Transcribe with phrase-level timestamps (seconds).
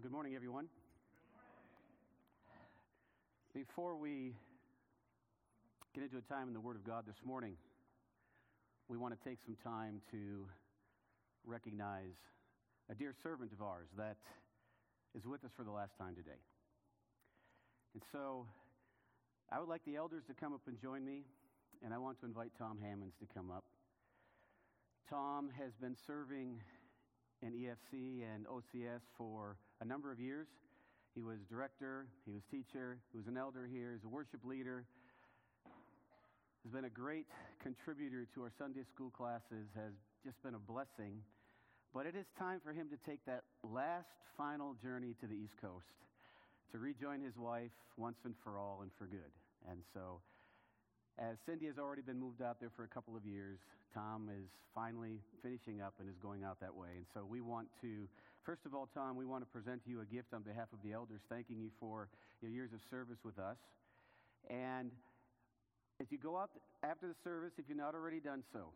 [0.00, 0.66] Well, good morning, everyone.
[3.52, 4.32] Before we
[5.94, 7.52] get into a time in the Word of God this morning,
[8.88, 10.46] we want to take some time to
[11.44, 12.16] recognize
[12.90, 14.16] a dear servant of ours that
[15.14, 16.40] is with us for the last time today.
[17.92, 18.46] And so
[19.52, 21.24] I would like the elders to come up and join me,
[21.84, 23.64] and I want to invite Tom Hammonds to come up.
[25.10, 26.62] Tom has been serving
[27.42, 30.46] in EFC and OCS for a number of years.
[31.14, 34.84] He was director, he was teacher, he was an elder here, he's a worship leader.
[36.62, 37.26] Has been a great
[37.62, 39.92] contributor to our Sunday school classes, has
[40.24, 41.24] just been a blessing.
[41.92, 44.06] But it is time for him to take that last
[44.36, 45.90] final journey to the East Coast
[46.70, 49.34] to rejoin his wife once and for all and for good.
[49.68, 50.20] And so,
[51.18, 53.58] as Cindy has already been moved out there for a couple of years,
[53.92, 56.94] Tom is finally finishing up and is going out that way.
[56.96, 58.06] And so, we want to,
[58.44, 60.78] first of all, Tom, we want to present to you a gift on behalf of
[60.84, 62.08] the elders, thanking you for
[62.40, 63.58] your years of service with us.
[64.48, 64.90] And
[66.00, 66.50] as you go out
[66.82, 68.72] after the service, if you're not already done so,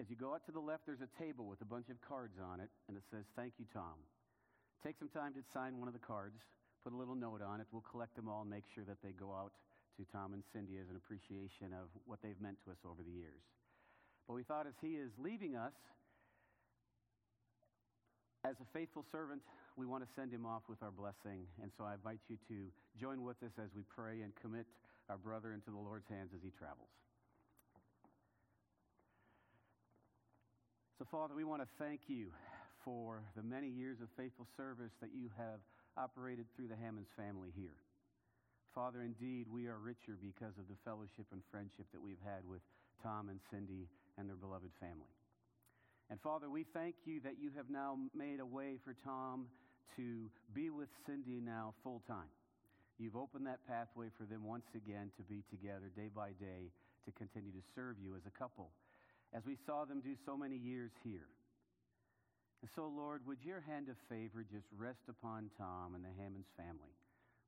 [0.00, 2.34] as you go out to the left, there's a table with a bunch of cards
[2.42, 3.94] on it, and it says, Thank you, Tom.
[4.82, 6.34] Take some time to sign one of the cards,
[6.82, 7.66] put a little note on it.
[7.70, 9.54] We'll collect them all and make sure that they go out
[9.96, 13.14] to Tom and Cindy as an appreciation of what they've meant to us over the
[13.14, 13.46] years.
[14.26, 15.72] But we thought as he is leaving us,
[18.44, 19.40] as a faithful servant,
[19.76, 21.48] we want to send him off with our blessing.
[21.62, 22.68] And so I invite you to
[23.00, 24.66] join with us as we pray and commit
[25.08, 26.92] our brother into the Lord's hands as he travels.
[30.98, 32.28] So, Father, we want to thank you
[32.84, 35.58] for the many years of faithful service that you have
[35.96, 37.80] operated through the Hammonds family here.
[38.74, 42.60] Father, indeed, we are richer because of the fellowship and friendship that we've had with
[43.02, 45.10] Tom and Cindy and their beloved family.
[46.10, 49.46] And Father, we thank you that you have now made a way for Tom
[49.96, 52.28] to be with Cindy now full time.
[52.98, 56.70] You've opened that pathway for them once again to be together day by day
[57.06, 58.70] to continue to serve you as a couple
[59.34, 61.26] as we saw them do so many years here.
[62.62, 66.48] And so, Lord, would your hand of favor just rest upon Tom and the Hammonds
[66.56, 66.94] family?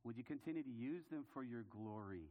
[0.04, 2.28] Would you continue to use them for your glory?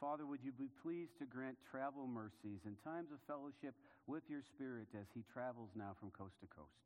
[0.00, 3.74] Father, would you be pleased to grant travel mercies and times of fellowship
[4.06, 6.84] with your Spirit as he travels now from coast to coast?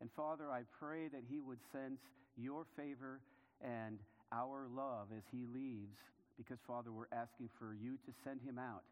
[0.00, 2.00] And Father, I pray that he would sense
[2.36, 3.20] your favor
[3.64, 3.98] and
[4.32, 5.96] our love as he leaves,
[6.36, 8.84] because, Father, we're asking for you to send him out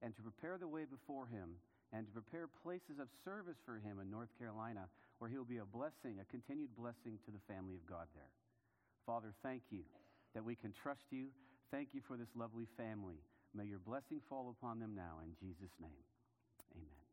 [0.00, 1.58] and to prepare the way before him
[1.92, 4.88] and to prepare places of service for him in North Carolina
[5.18, 8.32] where he'll be a blessing, a continued blessing to the family of God there.
[9.06, 9.82] Father, thank you
[10.34, 11.28] that we can trust you.
[11.70, 13.18] Thank you for this lovely family.
[13.54, 16.04] May your blessing fall upon them now in Jesus' name.
[16.74, 17.04] Amen.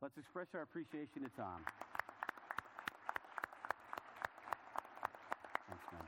[0.00, 1.60] Let's express our appreciation to Tom.
[5.68, 6.06] Thanks, man.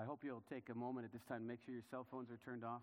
[0.00, 2.38] I hope you'll take a moment at this time make sure your cell phones are
[2.44, 2.80] turned off.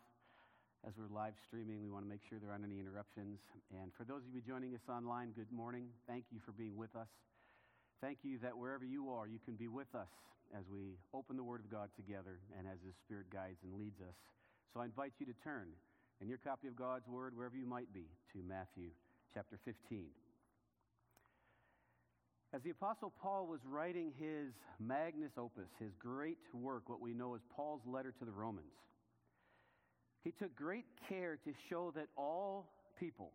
[0.86, 3.40] As we're live streaming, we want to make sure there aren't any interruptions.
[3.74, 5.90] And for those of you joining us online, good morning.
[6.08, 7.10] Thank you for being with us.
[8.00, 10.12] Thank you that wherever you are, you can be with us
[10.56, 14.00] as we open the Word of God together and as His Spirit guides and leads
[14.02, 14.14] us.
[14.74, 15.68] So I invite you to turn
[16.22, 18.92] in your copy of God's Word, wherever you might be, to Matthew
[19.34, 20.06] chapter 15.
[22.54, 27.36] As the Apostle Paul was writing his magnus opus, his great work, what we know
[27.36, 28.72] as Paul's letter to the Romans,
[30.24, 32.70] he took great care to show that all
[33.00, 33.32] people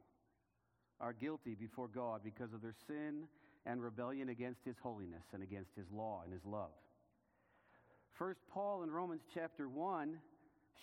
[1.00, 3.24] are guilty before God because of their sin
[3.66, 6.70] and rebellion against his holiness and against his law and his love.
[8.18, 10.18] First, Paul in Romans chapter 1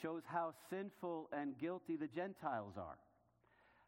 [0.01, 2.97] shows how sinful and guilty the Gentiles are.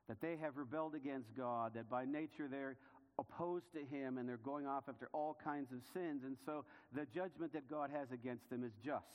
[0.08, 2.78] That they have rebelled against God, that by nature they're
[3.18, 6.24] opposed to him and they're going off after all kinds of sins.
[6.26, 9.06] And so the judgment that God has against them is just.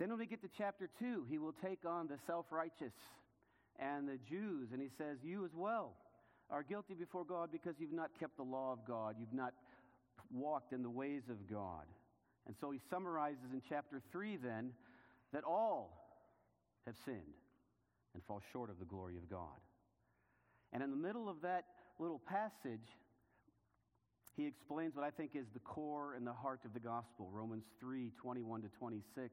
[0.00, 2.94] Then when we get to chapter 2, he will take on the self righteous
[3.78, 5.92] and the Jews, and he says, You as well
[6.48, 9.52] are guilty before God because you've not kept the law of God, you've not
[10.32, 11.84] walked in the ways of God.
[12.46, 14.72] And so he summarizes in chapter 3 then
[15.34, 16.16] that all
[16.86, 17.36] have sinned
[18.14, 19.60] and fall short of the glory of God.
[20.72, 21.66] And in the middle of that
[21.98, 22.88] little passage,
[24.34, 27.28] he explains what I think is the core and the heart of the gospel.
[27.30, 29.28] Romans 3 21 to 26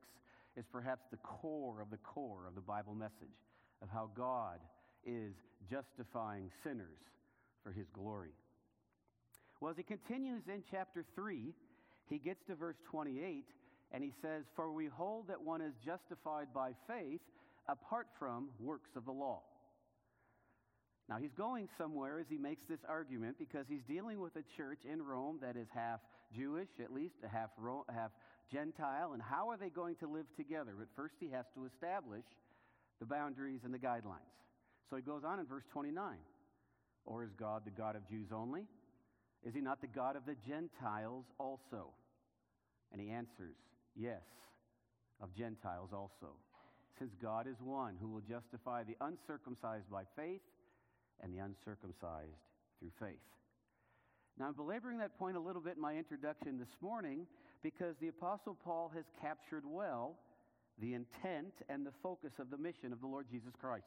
[0.57, 3.38] is perhaps the core of the core of the Bible message
[3.81, 4.59] of how God
[5.06, 5.33] is
[5.69, 7.00] justifying sinners
[7.63, 8.31] for his glory.
[9.62, 11.54] Well, as he continues in chapter 3,
[12.09, 13.45] he gets to verse 28
[13.92, 17.21] and he says, For we hold that one is justified by faith
[17.69, 19.42] apart from works of the law.
[21.09, 24.80] Now, he's going somewhere as he makes this argument because he's dealing with a church
[24.92, 26.01] in Rome that is half
[26.36, 28.12] Jewish, at least, half, Ro- half
[28.52, 30.74] Gentile, and how are they going to live together?
[30.78, 32.26] But first, he has to establish
[33.00, 34.34] the boundaries and the guidelines.
[34.90, 36.18] So he goes on in verse 29
[37.06, 38.66] Or is God the God of Jews only?
[39.46, 41.94] Is he not the God of the Gentiles also?
[42.92, 43.56] And he answers,
[43.96, 44.24] Yes,
[45.22, 46.36] of Gentiles also.
[47.00, 50.42] Since God is one who will justify the uncircumcised by faith
[51.22, 52.42] and the uncircumcised
[52.80, 53.22] through faith.
[54.40, 57.26] Now, I'm belaboring that point a little bit in my introduction this morning
[57.63, 60.15] because the Apostle Paul has captured well
[60.80, 63.86] the intent and the focus of the mission of the Lord Jesus Christ.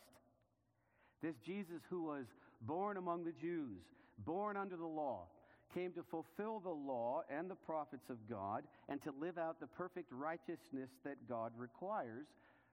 [1.23, 2.25] This Jesus who was
[2.63, 3.83] born among the Jews,
[4.19, 5.27] born under the law,
[5.75, 9.67] came to fulfill the law and the prophets of God and to live out the
[9.67, 12.27] perfect righteousness that God requires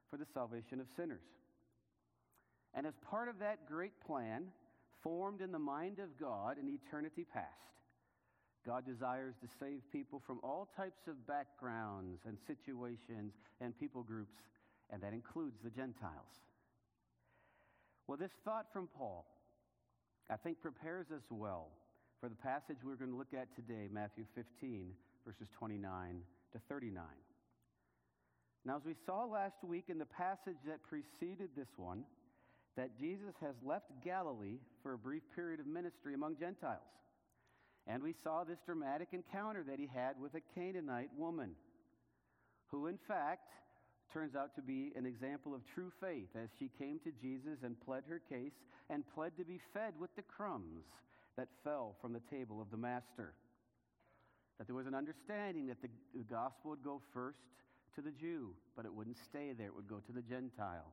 [0.10, 1.22] for the salvation of sinners.
[2.74, 4.46] And as part of that great plan,
[5.04, 7.46] formed in the mind of God in eternity past,
[8.68, 13.32] God desires to save people from all types of backgrounds and situations
[13.62, 14.36] and people groups,
[14.92, 16.36] and that includes the Gentiles.
[18.08, 19.26] Well, this thought from Paul,
[20.30, 21.70] I think, prepares us well
[22.20, 24.92] for the passage we're going to look at today, Matthew 15,
[25.26, 26.20] verses 29
[26.52, 27.04] to 39.
[28.66, 32.04] Now, as we saw last week in the passage that preceded this one,
[32.76, 36.84] that Jesus has left Galilee for a brief period of ministry among Gentiles.
[37.88, 41.52] And we saw this dramatic encounter that he had with a Canaanite woman,
[42.68, 43.54] who in fact
[44.12, 47.80] turns out to be an example of true faith as she came to Jesus and
[47.80, 48.54] pled her case
[48.90, 50.84] and pled to be fed with the crumbs
[51.38, 53.34] that fell from the table of the master.
[54.58, 55.90] That there was an understanding that the,
[56.30, 57.40] gospel would go first
[57.96, 60.92] to the Jew, but it wouldn't stay there, it would go to the Gentile.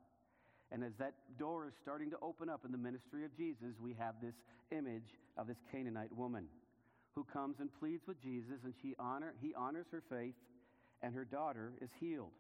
[0.71, 3.95] And as that door is starting to open up in the ministry of Jesus, we
[3.99, 4.35] have this
[4.71, 6.47] image of this Canaanite woman
[7.15, 10.35] who comes and pleads with Jesus, and she honor, he honors her faith,
[11.03, 12.33] and her daughter is healed.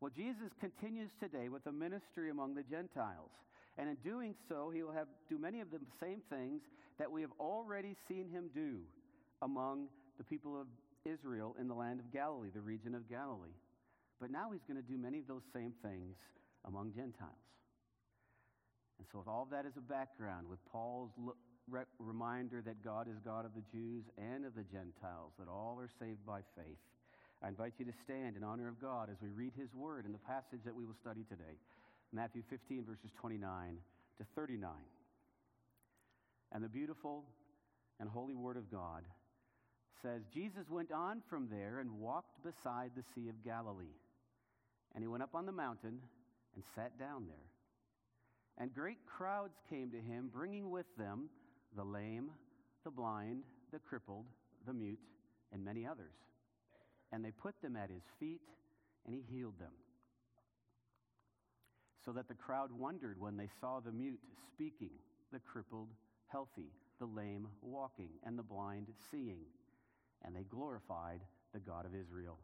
[0.00, 3.30] Well, Jesus continues today with a ministry among the Gentiles.
[3.78, 6.62] And in doing so, he will have do many of the same things
[6.98, 8.80] that we have already seen him do
[9.42, 9.88] among
[10.18, 10.66] the people of
[11.04, 13.56] Israel in the land of Galilee, the region of Galilee.
[14.20, 16.16] But now he's going to do many of those same things
[16.66, 17.40] among Gentiles.
[18.98, 21.10] And so, with all that as a background, with Paul's
[21.68, 25.78] re- reminder that God is God of the Jews and of the Gentiles, that all
[25.80, 26.78] are saved by faith,
[27.42, 30.12] I invite you to stand in honor of God as we read his word in
[30.12, 31.56] the passage that we will study today
[32.12, 33.78] Matthew 15, verses 29
[34.18, 34.70] to 39.
[36.52, 37.24] And the beautiful
[38.00, 39.04] and holy word of God
[40.02, 43.94] says Jesus went on from there and walked beside the Sea of Galilee.
[44.94, 46.00] And he went up on the mountain
[46.54, 47.48] and sat down there.
[48.58, 51.28] And great crowds came to him, bringing with them
[51.76, 52.30] the lame,
[52.84, 54.26] the blind, the crippled,
[54.66, 54.98] the mute,
[55.52, 56.14] and many others.
[57.12, 58.40] And they put them at his feet,
[59.06, 59.72] and he healed them.
[62.04, 64.20] So that the crowd wondered when they saw the mute
[64.52, 64.90] speaking,
[65.32, 65.88] the crippled
[66.28, 69.40] healthy, the lame walking, and the blind seeing.
[70.24, 71.20] And they glorified
[71.52, 72.38] the God of Israel.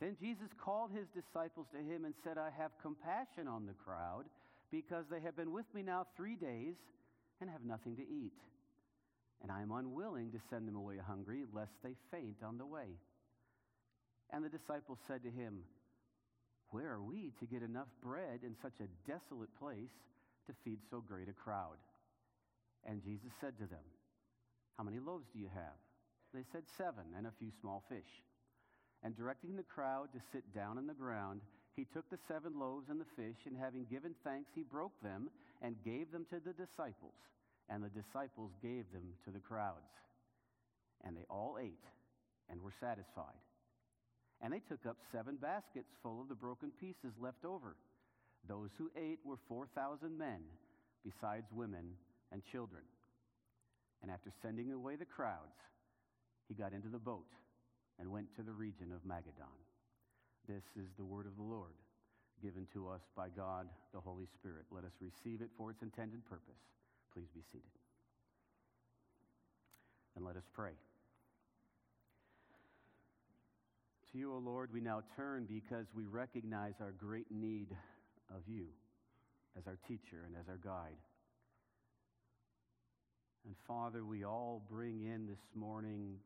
[0.00, 4.24] Then Jesus called his disciples to him and said, I have compassion on the crowd
[4.70, 6.74] because they have been with me now three days
[7.40, 8.38] and have nothing to eat.
[9.42, 12.96] And I am unwilling to send them away hungry, lest they faint on the way.
[14.30, 15.62] And the disciples said to him,
[16.70, 19.92] Where are we to get enough bread in such a desolate place
[20.46, 21.76] to feed so great a crowd?
[22.84, 23.84] And Jesus said to them,
[24.76, 25.78] How many loaves do you have?
[26.32, 28.22] They said, Seven, and a few small fish.
[29.02, 31.40] And directing the crowd to sit down on the ground,
[31.76, 35.28] he took the seven loaves and the fish, and having given thanks, he broke them
[35.62, 37.16] and gave them to the disciples.
[37.68, 39.90] And the disciples gave them to the crowds.
[41.04, 41.84] And they all ate
[42.50, 43.42] and were satisfied.
[44.40, 47.76] And they took up seven baskets full of the broken pieces left over.
[48.48, 50.40] Those who ate were 4,000 men,
[51.04, 51.96] besides women
[52.30, 52.82] and children.
[54.02, 55.56] And after sending away the crowds,
[56.48, 57.26] he got into the boat
[57.98, 59.58] and went to the region of Magadan.
[60.46, 61.74] This is the word of the Lord,
[62.42, 64.64] given to us by God, the Holy Spirit.
[64.70, 66.60] Let us receive it for its intended purpose.
[67.12, 67.64] Please be seated.
[70.16, 70.72] And let us pray.
[74.12, 77.68] To you, O Lord, we now turn because we recognize our great need
[78.34, 78.66] of you
[79.58, 80.96] as our teacher and as our guide.
[83.44, 86.16] And Father, we all bring in this morning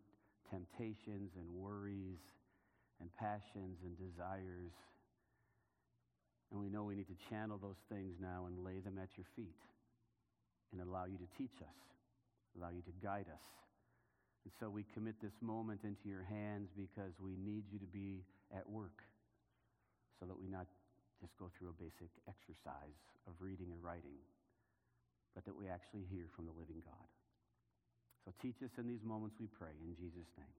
[0.51, 2.19] temptations and worries
[3.01, 4.73] and passions and desires
[6.51, 9.27] And we know we need to channel those things now and lay them at your
[9.37, 9.59] feet
[10.73, 11.79] and allow you to teach us,
[12.59, 13.47] allow you to guide us.
[14.43, 18.25] And so we commit this moment into your hands because we need you to be
[18.51, 19.05] at work
[20.19, 20.67] so that we not
[21.21, 24.17] just go through a basic exercise of reading and writing,
[25.35, 27.09] but that we actually hear from the living God.
[28.25, 30.57] So teach us in these moments, we pray, in Jesus' name.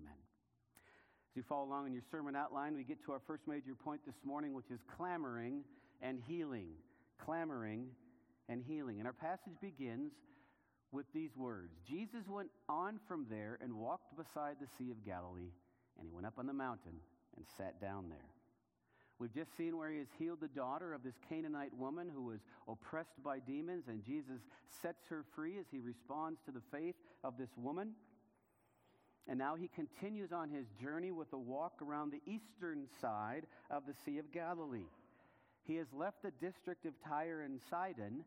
[0.00, 0.35] Amen.
[1.36, 4.16] You follow along in your sermon outline, we get to our first major point this
[4.24, 5.64] morning, which is clamoring
[6.00, 6.68] and healing.
[7.22, 7.88] Clamoring
[8.48, 8.98] and healing.
[8.98, 10.12] And our passage begins
[10.92, 15.52] with these words Jesus went on from there and walked beside the Sea of Galilee,
[15.98, 16.94] and he went up on the mountain
[17.36, 18.30] and sat down there.
[19.18, 22.40] We've just seen where he has healed the daughter of this Canaanite woman who was
[22.66, 24.40] oppressed by demons, and Jesus
[24.82, 27.92] sets her free as he responds to the faith of this woman.
[29.28, 33.82] And now he continues on his journey with a walk around the eastern side of
[33.86, 34.88] the Sea of Galilee.
[35.64, 38.24] He has left the district of Tyre and Sidon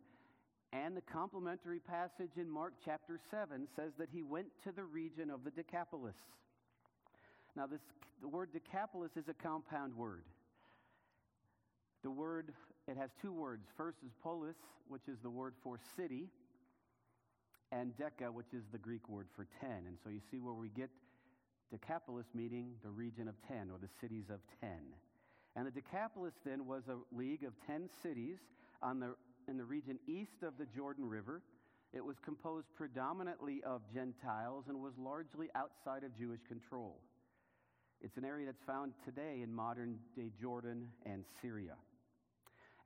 [0.72, 5.32] and the complementary passage in Mark chapter 7 says that he went to the region
[5.32, 6.18] of the Decapolis.
[7.56, 7.82] Now, this,
[8.22, 10.24] the word Decapolis is a compound word.
[12.04, 12.54] The word,
[12.88, 13.64] it has two words.
[13.76, 14.56] First is polis,
[14.88, 16.28] which is the word for city,
[17.72, 19.70] and deca, which is the Greek word for 10.
[19.88, 20.90] And so you see where we get
[21.72, 24.70] Decapolis meaning the region of 10 or the cities of 10.
[25.56, 28.38] And the Decapolis then was a league of 10 cities
[28.82, 29.16] on the
[29.48, 31.42] in the region east of the Jordan River.
[31.92, 37.00] It was composed predominantly of Gentiles and was largely outside of Jewish control.
[38.02, 41.74] It's an area that's found today in modern day Jordan and Syria.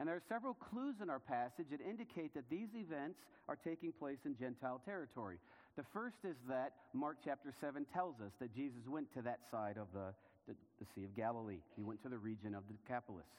[0.03, 3.93] And there are several clues in our passage that indicate that these events are taking
[3.93, 5.37] place in Gentile territory.
[5.77, 9.77] The first is that Mark chapter 7 tells us that Jesus went to that side
[9.77, 10.11] of the,
[10.45, 11.61] the, the Sea of Galilee.
[11.77, 13.31] He went to the region of the Decapolis.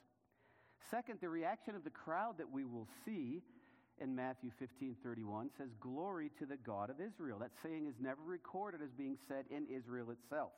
[0.91, 3.43] Second, the reaction of the crowd that we will see
[4.01, 7.41] in Matthew 15 31 says, Glory to the God of Israel.
[7.41, 10.53] That saying is never recorded as being said in Israel itself,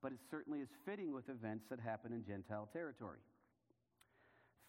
[0.00, 3.18] but it certainly is fitting with events that happen in Gentile territory.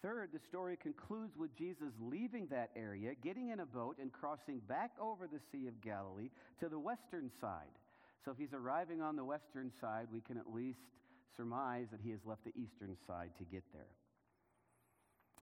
[0.02, 4.60] Third, the story concludes with Jesus leaving that area, getting in a boat, and crossing
[4.68, 7.74] back over the Sea of Galilee to the western side.
[8.24, 10.78] So if he's arriving on the western side, we can at least
[11.36, 13.88] surmise that he has left the eastern side to get there.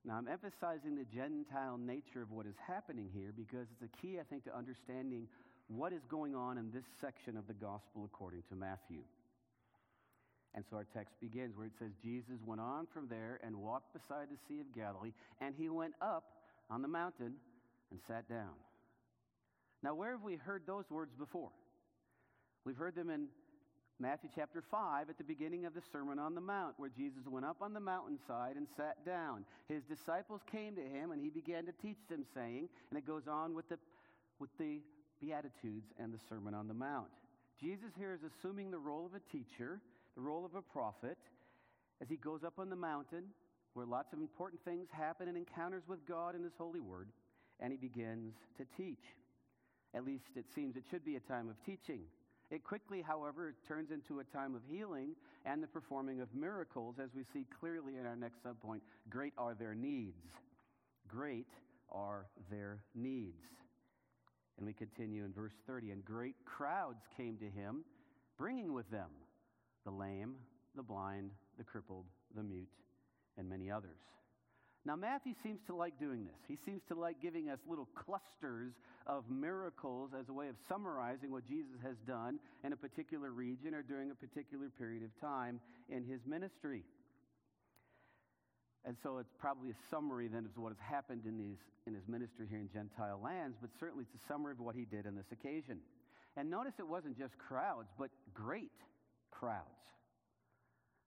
[0.05, 4.21] Now, I'm emphasizing the Gentile nature of what is happening here because it's a key,
[4.21, 5.29] I think, to understanding
[5.69, 9.01] what is going on in this section of the gospel according to Matthew.
[10.55, 13.93] And so our text begins where it says, Jesus went on from there and walked
[13.93, 16.25] beside the Sea of Galilee, and he went up
[16.71, 17.35] on the mountain
[17.91, 18.55] and sat down.
[19.83, 21.51] Now, where have we heard those words before?
[22.65, 23.27] We've heard them in
[24.01, 27.47] Matthew chapter 5 at the beginning of the Sermon on the Mount, where Jesus went
[27.47, 29.45] up on the mountainside and sat down.
[29.69, 33.29] His disciples came to him and he began to teach them, saying, and it goes
[33.29, 33.79] on with the,
[34.41, 34.81] with the
[35.21, 37.09] Beatitudes and the Sermon on the Mount.
[37.61, 39.81] Jesus here is assuming the role of a teacher,
[40.15, 41.19] the role of a prophet,
[42.01, 43.25] as he goes up on the mountain
[43.75, 47.09] where lots of important things happen and encounters with God in his holy word,
[47.61, 49.05] and he begins to teach.
[49.95, 52.01] At least it seems it should be a time of teaching.
[52.51, 57.11] It quickly, however, turns into a time of healing and the performing of miracles, as
[57.15, 58.81] we see clearly in our next subpoint.
[59.11, 60.23] Great are their needs.
[61.09, 61.49] Great
[61.91, 63.43] are their needs.
[64.57, 65.91] And we continue in verse 30.
[65.91, 67.85] And great crowds came to him,
[68.39, 69.09] bringing with them
[69.85, 70.35] the lame,
[70.77, 72.05] the blind, the crippled,
[72.37, 72.69] the mute,
[73.39, 73.99] and many others.
[74.87, 76.37] Now, Matthew seems to like doing this.
[76.47, 78.75] He seems to like giving us little clusters
[79.07, 83.73] of miracles as a way of summarizing what Jesus has done in a particular region
[83.73, 86.83] or during a particular period of time in his ministry.
[88.85, 92.07] And so it's probably a summary then of what has happened in, these, in his
[92.07, 95.17] ministry here in Gentile lands, but certainly it's a summary of what he did on
[95.17, 95.79] this occasion.
[96.37, 98.73] And notice it wasn't just crowds, but great
[99.45, 99.69] crowds.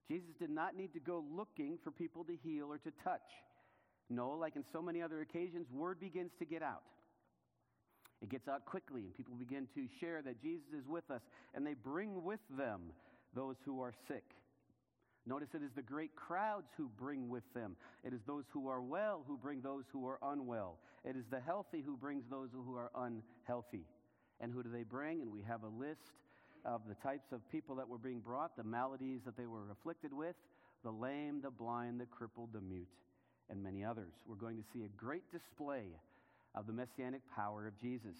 [0.07, 3.27] Jesus did not need to go looking for people to heal or to touch.
[4.09, 6.83] No, like in so many other occasions, word begins to get out.
[8.21, 11.21] It gets out quickly, and people begin to share that Jesus is with us,
[11.53, 12.81] and they bring with them
[13.35, 14.23] those who are sick.
[15.25, 17.75] Notice it is the great crowds who bring with them.
[18.03, 20.77] It is those who are well who bring those who are unwell.
[21.03, 23.85] It is the healthy who brings those who are unhealthy.
[24.39, 25.21] And who do they bring?
[25.21, 26.13] And we have a list
[26.65, 30.13] of the types of people that were being brought, the maladies that they were afflicted
[30.13, 30.35] with
[30.83, 32.87] the lame, the blind, the crippled, the mute
[33.49, 34.13] and many others.
[34.27, 35.85] We're going to see a great display
[36.55, 38.15] of the messianic power of Jesus.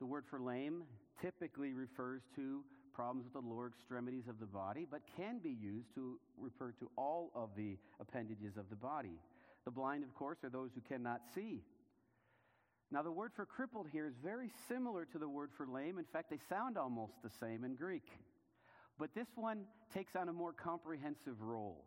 [0.00, 0.82] The word for lame
[1.20, 2.62] typically refers to
[2.94, 6.90] problems with the lower extremities of the body, but can be used to refer to
[6.96, 9.18] all of the appendages of the body.
[9.64, 11.62] The blind, of course, are those who cannot see.
[12.92, 15.98] Now, the word for crippled here is very similar to the word for lame.
[15.98, 18.04] In fact, they sound almost the same in Greek.
[18.98, 19.62] But this one
[19.94, 21.84] takes on a more comprehensive role.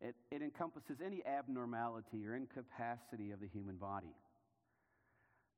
[0.00, 4.14] It, it encompasses any abnormality or incapacity of the human body.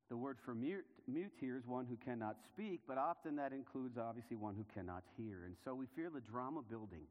[0.08, 3.96] The word for mute, mute here is one who cannot speak, but often that includes
[3.98, 5.44] obviously one who cannot hear.
[5.46, 7.06] And so we fear the drama building.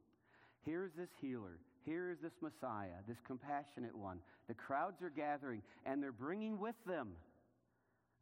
[0.65, 1.58] Here's this healer.
[1.85, 4.19] Here is this Messiah, this compassionate one.
[4.47, 7.09] The crowds are gathering, and they're bringing with them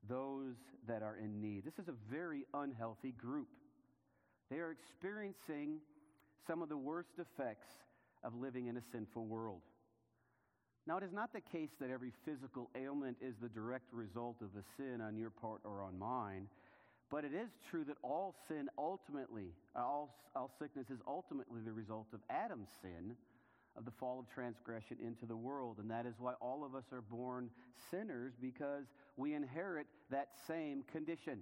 [0.08, 0.56] those
[0.88, 1.66] that are in need.
[1.66, 3.50] This is a very unhealthy group.
[4.50, 5.80] They are experiencing
[6.48, 7.68] some of the worst effects
[8.24, 9.62] of living in a sinful world.
[10.88, 14.50] Now, it is not the case that every physical ailment is the direct result of
[14.58, 16.48] a sin on your part or on mine,
[17.12, 22.08] but it is true that all sin ultimately, all, all sickness is ultimately the result
[22.14, 23.16] of Adam's sin,
[23.80, 25.78] of the fall of transgression into the world.
[25.80, 27.50] And that is why all of us are born
[27.90, 28.84] sinners, because
[29.16, 31.40] we inherit that same condition.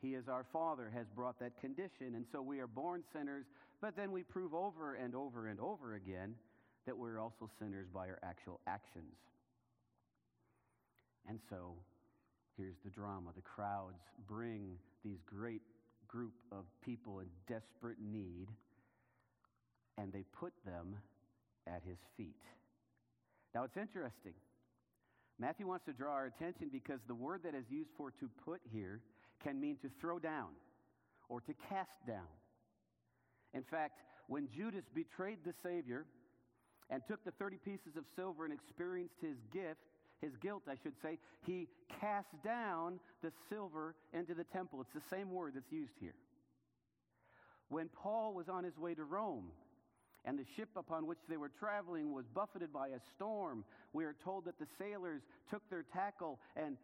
[0.00, 2.14] He, as our Father, has brought that condition.
[2.14, 3.44] And so we are born sinners,
[3.80, 6.34] but then we prove over and over and over again
[6.86, 9.14] that we're also sinners by our actual actions.
[11.28, 11.74] And so
[12.56, 15.62] here's the drama the crowds bring these great
[16.08, 18.48] group of people in desperate need,
[19.98, 20.96] and they put them
[21.66, 22.40] at his feet.
[23.54, 24.34] Now it's interesting.
[25.38, 28.60] Matthew wants to draw our attention because the word that is used for to put
[28.72, 29.00] here
[29.42, 30.48] can mean to throw down
[31.28, 32.28] or to cast down.
[33.52, 36.06] In fact, when Judas betrayed the Savior
[36.90, 39.80] and took the 30 pieces of silver and experienced his gift,
[40.20, 41.68] his guilt, I should say, he
[42.00, 44.80] cast down the silver into the temple.
[44.80, 46.14] It's the same word that's used here.
[47.68, 49.50] When Paul was on his way to Rome,
[50.26, 53.64] and the ship upon which they were traveling was buffeted by a storm.
[53.92, 56.76] We are told that the sailors took their tackle and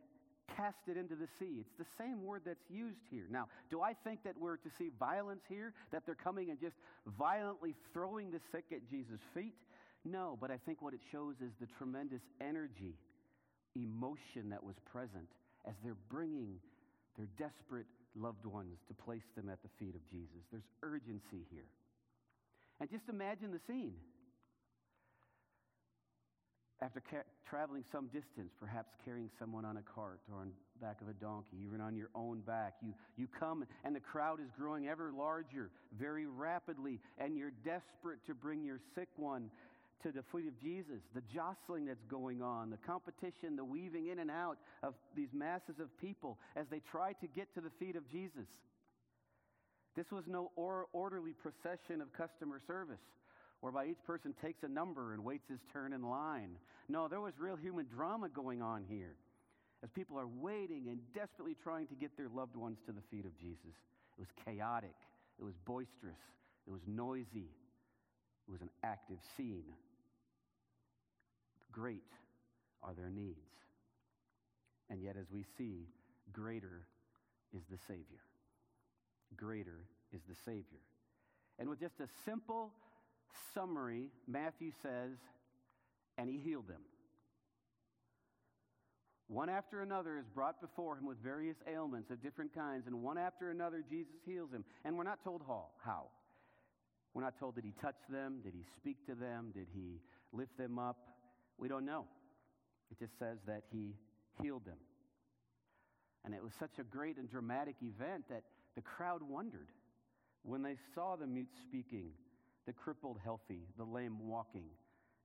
[0.56, 1.60] cast it into the sea.
[1.60, 3.26] It's the same word that's used here.
[3.30, 5.72] Now, do I think that we're to see violence here?
[5.92, 6.76] That they're coming and just
[7.18, 9.54] violently throwing the sick at Jesus' feet?
[10.04, 12.94] No, but I think what it shows is the tremendous energy,
[13.76, 15.28] emotion that was present
[15.66, 16.58] as they're bringing
[17.16, 20.42] their desperate loved ones to place them at the feet of Jesus.
[20.50, 21.70] There's urgency here.
[22.82, 23.94] And just imagine the scene
[26.82, 31.00] after ca- traveling some distance, perhaps carrying someone on a cart or on the back
[31.00, 34.48] of a donkey, even on your own back, you, you come and the crowd is
[34.58, 39.48] growing ever larger very rapidly, and you're desperate to bring your sick one
[40.02, 40.98] to the feet of Jesus.
[41.14, 45.78] The jostling that's going on, the competition, the weaving in and out of these masses
[45.78, 48.48] of people as they try to get to the feet of Jesus.
[49.94, 53.00] This was no or- orderly procession of customer service
[53.60, 56.56] whereby each person takes a number and waits his turn in line.
[56.88, 59.14] No, there was real human drama going on here
[59.84, 63.24] as people are waiting and desperately trying to get their loved ones to the feet
[63.24, 63.76] of Jesus.
[64.16, 64.94] It was chaotic,
[65.38, 66.18] it was boisterous,
[66.66, 67.50] it was noisy,
[68.48, 69.64] it was an active scene.
[71.70, 72.02] Great
[72.82, 73.38] are their needs.
[74.90, 75.86] And yet, as we see,
[76.32, 76.86] greater
[77.54, 78.20] is the Savior.
[79.36, 80.80] Greater is the Savior.
[81.58, 82.72] And with just a simple
[83.54, 85.18] summary, Matthew says,
[86.18, 86.82] and he healed them.
[89.28, 93.16] One after another is brought before him with various ailments of different kinds, and one
[93.16, 94.64] after another, Jesus heals him.
[94.84, 95.68] And we're not told how.
[95.82, 96.04] How.
[97.14, 98.40] We're not told did he touch them?
[98.42, 99.52] Did he speak to them?
[99.54, 100.00] Did he
[100.32, 100.98] lift them up?
[101.58, 102.04] We don't know.
[102.90, 103.94] It just says that he
[104.42, 104.78] healed them.
[106.24, 108.42] And it was such a great and dramatic event that
[108.74, 109.68] the crowd wondered
[110.42, 112.10] when they saw the mute speaking
[112.66, 114.66] the crippled healthy, the lame walking,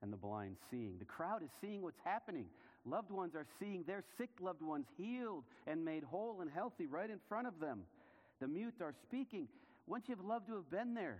[0.01, 0.97] and the blind seeing.
[0.99, 2.45] The crowd is seeing what's happening.
[2.85, 7.09] Loved ones are seeing their sick loved ones healed and made whole and healthy right
[7.09, 7.83] in front of them.
[8.39, 9.47] The mute are speaking.
[9.87, 11.19] Wouldn't you have loved to have been there?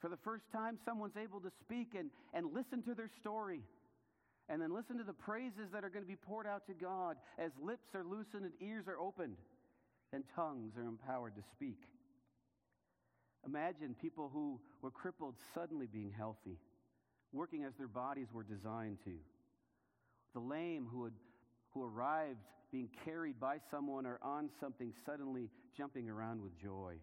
[0.00, 3.62] For the first time, someone's able to speak and, and listen to their story.
[4.48, 7.16] And then listen to the praises that are going to be poured out to God
[7.38, 9.36] as lips are loosened and ears are opened
[10.12, 11.78] and tongues are empowered to speak.
[13.46, 16.58] Imagine people who were crippled suddenly being healthy,
[17.32, 19.14] working as their bodies were designed to.
[20.34, 21.12] The lame who, had,
[21.70, 22.40] who arrived
[22.70, 26.94] being carried by someone or on something, suddenly jumping around with joy.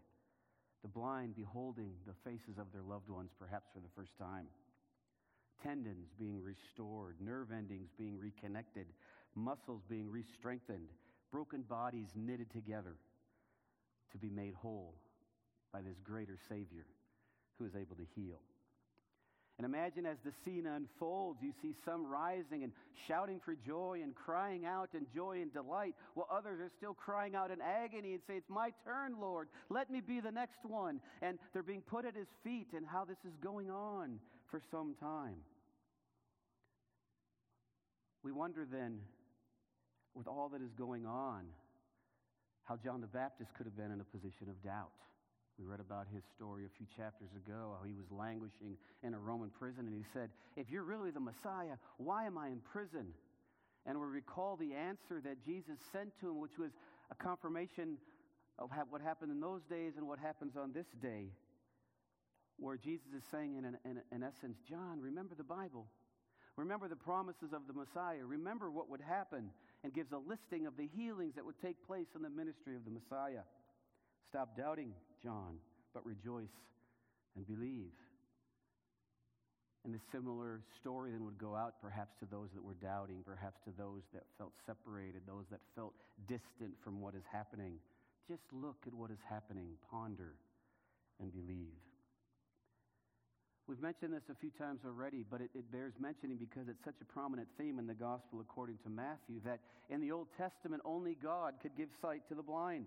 [0.83, 4.45] The blind beholding the faces of their loved ones, perhaps for the first time.
[5.63, 8.85] Tendons being restored, nerve endings being reconnected,
[9.33, 10.89] muscles being re strengthened,
[11.31, 12.95] broken bodies knitted together
[14.11, 14.95] to be made whole
[15.73, 16.85] by this greater Savior
[17.57, 18.39] who is able to heal.
[19.57, 22.73] And imagine as the scene unfolds, you see some rising and
[23.07, 27.35] shouting for joy and crying out in joy and delight, while others are still crying
[27.35, 29.47] out in agony and say, It's my turn, Lord.
[29.69, 30.99] Let me be the next one.
[31.21, 34.19] And they're being put at his feet, and how this is going on
[34.51, 35.37] for some time.
[38.23, 38.99] We wonder then,
[40.15, 41.43] with all that is going on,
[42.63, 44.95] how John the Baptist could have been in a position of doubt.
[45.59, 49.19] We read about his story a few chapters ago, how he was languishing in a
[49.19, 53.13] Roman prison, and he said, If you're really the Messiah, why am I in prison?
[53.85, 56.71] And we recall the answer that Jesus sent to him, which was
[57.11, 57.97] a confirmation
[58.57, 61.29] of what happened in those days and what happens on this day,
[62.57, 65.87] where Jesus is saying, in, in, in essence, John, remember the Bible.
[66.55, 68.25] Remember the promises of the Messiah.
[68.25, 69.51] Remember what would happen,
[69.85, 72.83] and gives a listing of the healings that would take place in the ministry of
[72.85, 73.45] the Messiah.
[74.27, 74.89] Stop doubting,
[75.21, 75.61] John,
[75.93, 76.57] but rejoice
[77.35, 77.93] and believe.
[79.85, 83.61] And a similar story then would go out perhaps to those that were doubting, perhaps
[83.65, 85.93] to those that felt separated, those that felt
[86.27, 87.77] distant from what is happening.
[88.27, 90.33] Just look at what is happening, ponder,
[91.21, 91.84] and believe.
[93.67, 97.01] We've mentioned this a few times already, but it, it, bears mentioning because it's such
[97.01, 101.17] a prominent theme in the gospel according to Matthew that in the Old Testament, only
[101.21, 102.85] God could give sight to the blind.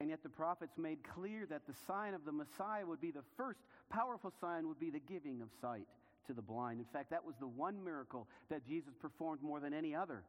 [0.00, 3.22] And yet the prophets made clear that the sign of the Messiah would be the
[3.36, 5.86] first powerful sign, would be the giving of sight
[6.26, 6.80] to the blind.
[6.80, 10.24] In fact, that was the one miracle that Jesus performed more than any other,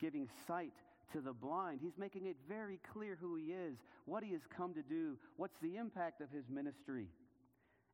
[0.00, 0.72] giving sight
[1.12, 1.80] to the blind.
[1.82, 5.58] He's making it very clear who he is, what he has come to do, what's
[5.62, 7.06] the impact of his ministry.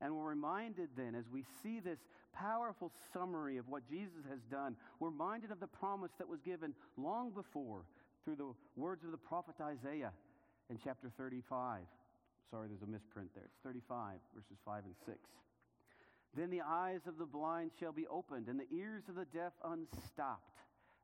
[0.01, 1.99] And we're reminded then, as we see this
[2.33, 6.75] powerful summary of what Jesus has done, we're reminded of the promise that was given
[6.97, 7.83] long before
[8.25, 10.13] through the words of the prophet Isaiah
[10.71, 11.81] in chapter 35.
[12.51, 13.45] Sorry, there's a misprint there.
[13.45, 15.19] It's 35, verses 5 and 6.
[16.37, 19.53] Then the eyes of the blind shall be opened, and the ears of the deaf
[19.65, 20.59] unstopped.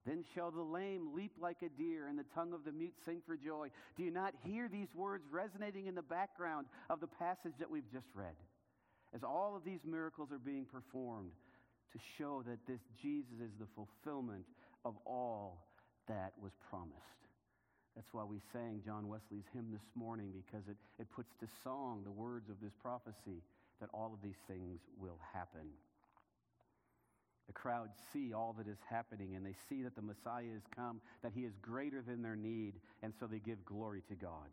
[0.07, 3.23] Then shall the lame leap like a deer, and the tongue of the mute sing
[3.27, 3.71] for joy.
[3.97, 7.91] Do you not hear these words resonating in the background of the passage that we've
[7.91, 8.35] just read?
[9.15, 11.31] As all of these miracles are being performed
[11.93, 14.45] to show that this Jesus is the fulfillment
[14.85, 15.65] of all
[16.09, 16.99] that was promised.
[17.95, 22.03] That's why we sang John Wesley's hymn this morning because it, it puts to song
[22.05, 23.43] the words of this prophecy
[23.81, 25.71] that all of these things will happen.
[27.47, 31.01] The crowds see all that is happening and they see that the Messiah has come,
[31.23, 34.51] that he is greater than their need, and so they give glory to God.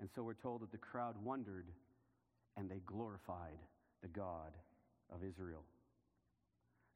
[0.00, 1.66] And so we're told that the crowd wondered
[2.58, 3.58] and they glorified
[4.02, 4.52] the God
[5.14, 5.64] of Israel.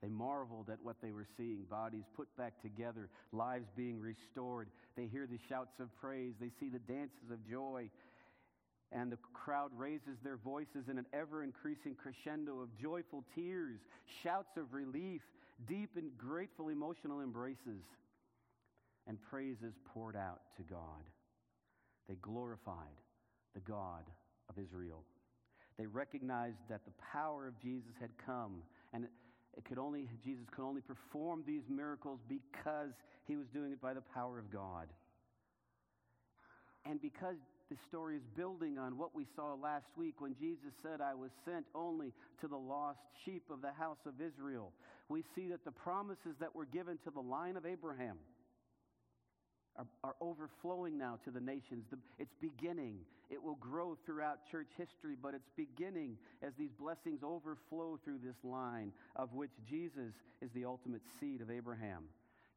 [0.02, 4.68] They marveled at what they were seeing bodies put back together, lives being restored.
[4.96, 7.88] They hear the shouts of praise, they see the dances of joy.
[8.90, 13.78] And the crowd raises their voices in an ever increasing crescendo of joyful tears,
[14.22, 15.22] shouts of relief,
[15.66, 17.84] deep and grateful emotional embraces,
[19.06, 21.04] and praises poured out to God.
[22.08, 22.98] They glorified
[23.54, 24.04] the God
[24.50, 25.04] of Israel.
[25.78, 29.06] They recognized that the power of Jesus had come, and
[29.56, 32.92] it could only, Jesus could only perform these miracles because
[33.26, 34.88] he was doing it by the power of God.
[36.84, 37.36] And because
[37.70, 41.30] the story is building on what we saw last week when Jesus said, I was
[41.44, 44.72] sent only to the lost sheep of the house of Israel,
[45.08, 48.16] we see that the promises that were given to the line of Abraham
[49.76, 51.84] are, are overflowing now to the nations.
[51.90, 52.98] The, it's beginning.
[53.32, 58.36] It will grow throughout church history, but it's beginning as these blessings overflow through this
[58.44, 62.04] line, of which Jesus is the ultimate seed of Abraham.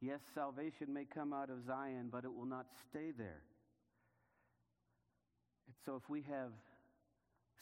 [0.02, 3.40] Yes, salvation may come out of Zion, but it will not stay there.
[5.86, 6.52] So if we have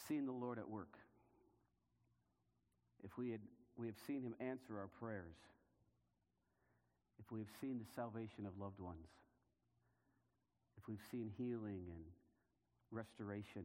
[0.08, 0.98] seen the Lord at work,
[3.04, 3.40] if we, had,
[3.76, 5.36] we have seen him answer our prayers,
[7.20, 9.06] if we have seen the salvation of loved ones,
[10.76, 12.04] if we've seen healing and
[12.94, 13.64] restoration,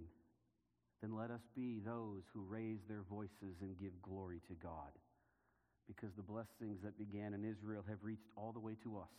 [1.02, 4.92] then let us be those who raise their voices and give glory to God.
[5.88, 9.14] Because the blessings that began in Israel have reached all the way to us.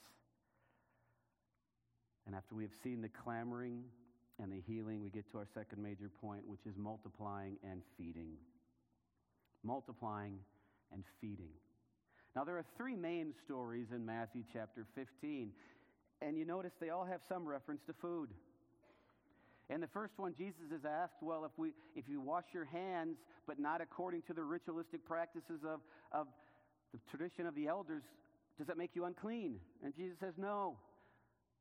[2.26, 3.82] And after we have seen the clamoring
[4.38, 8.34] and the healing, we get to our second major point, which is multiplying and feeding.
[9.64, 10.38] Multiplying
[10.92, 11.50] and feeding.
[12.36, 15.50] Now, there are three main stories in Matthew chapter 15.
[16.22, 18.28] And you notice they all have some reference to food.
[19.70, 23.18] And the first one, Jesus is asked, well, if, we, if you wash your hands,
[23.46, 25.80] but not according to the ritualistic practices of,
[26.11, 26.26] of
[26.92, 28.02] the tradition of the elders,
[28.59, 29.61] does that make you unclean?
[29.85, 30.76] And Jesus says, no.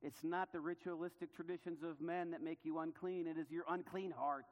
[0.01, 4.11] It's not the ritualistic traditions of men that make you unclean, it is your unclean
[4.11, 4.45] heart.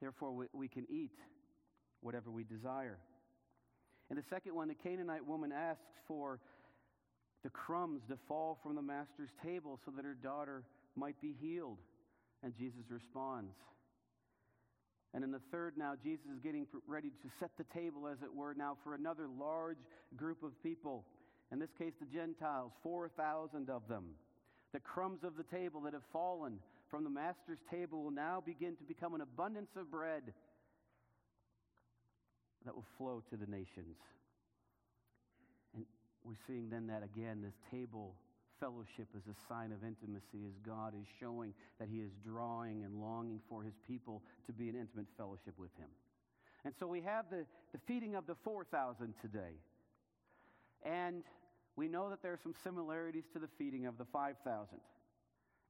[0.00, 1.12] Therefore, we, we can eat
[2.00, 2.98] whatever we desire.
[4.10, 6.40] And the second one, the Canaanite woman asks for
[7.42, 10.64] the crumbs to fall from the master's table so that her daughter
[10.96, 11.78] might be healed.
[12.42, 13.54] And Jesus responds.
[15.14, 18.34] And in the third, now, Jesus is getting ready to set the table, as it
[18.34, 19.78] were, now for another large
[20.16, 21.04] group of people.
[21.52, 24.14] In this case, the Gentiles, 4,000 of them.
[24.72, 26.58] The crumbs of the table that have fallen
[26.90, 30.32] from the master's table will now begin to become an abundance of bread
[32.64, 33.96] that will flow to the nations.
[36.24, 38.14] We're seeing then that again, this table
[38.60, 43.00] fellowship is a sign of intimacy as God is showing that He is drawing and
[43.00, 45.88] longing for His people to be in intimate fellowship with Him.
[46.64, 49.58] And so we have the, the feeding of the 4,000 today.
[50.84, 51.24] And
[51.74, 54.68] we know that there are some similarities to the feeding of the 5,000.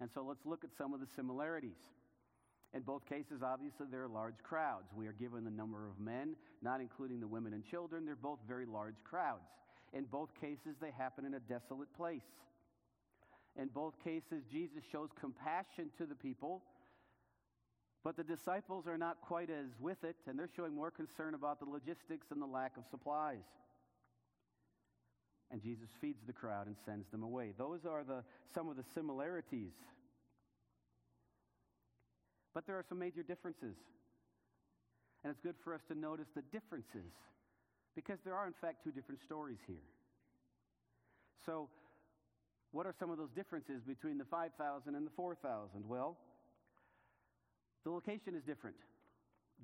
[0.01, 1.79] And so let's look at some of the similarities.
[2.75, 4.87] In both cases, obviously, there are large crowds.
[4.97, 8.05] We are given the number of men, not including the women and children.
[8.05, 9.45] They're both very large crowds.
[9.93, 12.23] In both cases, they happen in a desolate place.
[13.61, 16.63] In both cases, Jesus shows compassion to the people,
[18.03, 21.61] but the disciples are not quite as with it, and they're showing more concern about
[21.61, 23.45] the logistics and the lack of supplies.
[25.51, 27.53] And Jesus feeds the crowd and sends them away.
[27.59, 28.25] Those are the,
[28.55, 29.73] some of the similarities.
[32.55, 33.77] But there are some major differences.
[35.23, 37.13] And it's good for us to notice the differences
[37.95, 39.85] because there are, in fact, two different stories here.
[41.45, 41.69] So,
[42.71, 45.87] what are some of those differences between the 5,000 and the 4,000?
[45.87, 46.17] Well,
[47.85, 48.77] the location is different.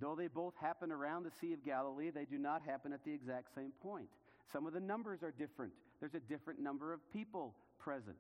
[0.01, 3.13] Though they both happen around the Sea of Galilee, they do not happen at the
[3.13, 4.09] exact same point.
[4.53, 5.73] Some of the numbers are different.
[6.01, 8.17] There's a different number of people present.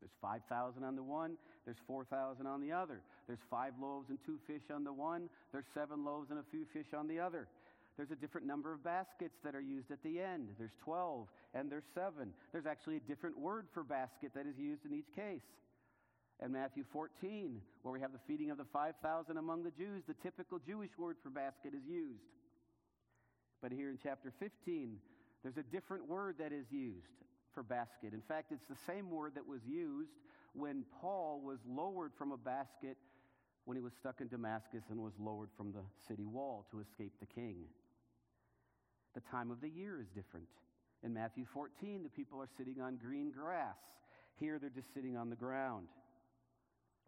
[0.00, 3.00] There's 5,000 on the one, there's 4,000 on the other.
[3.26, 6.64] There's five loaves and two fish on the one, there's seven loaves and a few
[6.72, 7.48] fish on the other.
[7.98, 10.50] There's a different number of baskets that are used at the end.
[10.56, 12.32] There's 12 and there's seven.
[12.52, 15.42] There's actually a different word for basket that is used in each case.
[16.40, 20.14] And Matthew 14, where we have the feeding of the 5,000 among the Jews, the
[20.14, 22.22] typical Jewish word for basket is used.
[23.60, 24.98] But here in chapter 15,
[25.42, 27.08] there's a different word that is used
[27.52, 28.12] for basket.
[28.12, 30.12] In fact, it's the same word that was used
[30.52, 32.96] when Paul was lowered from a basket
[33.64, 37.12] when he was stuck in Damascus and was lowered from the city wall to escape
[37.18, 37.64] the king.
[39.14, 40.46] The time of the year is different.
[41.02, 43.76] In Matthew 14, the people are sitting on green grass.
[44.38, 45.88] Here, they're just sitting on the ground.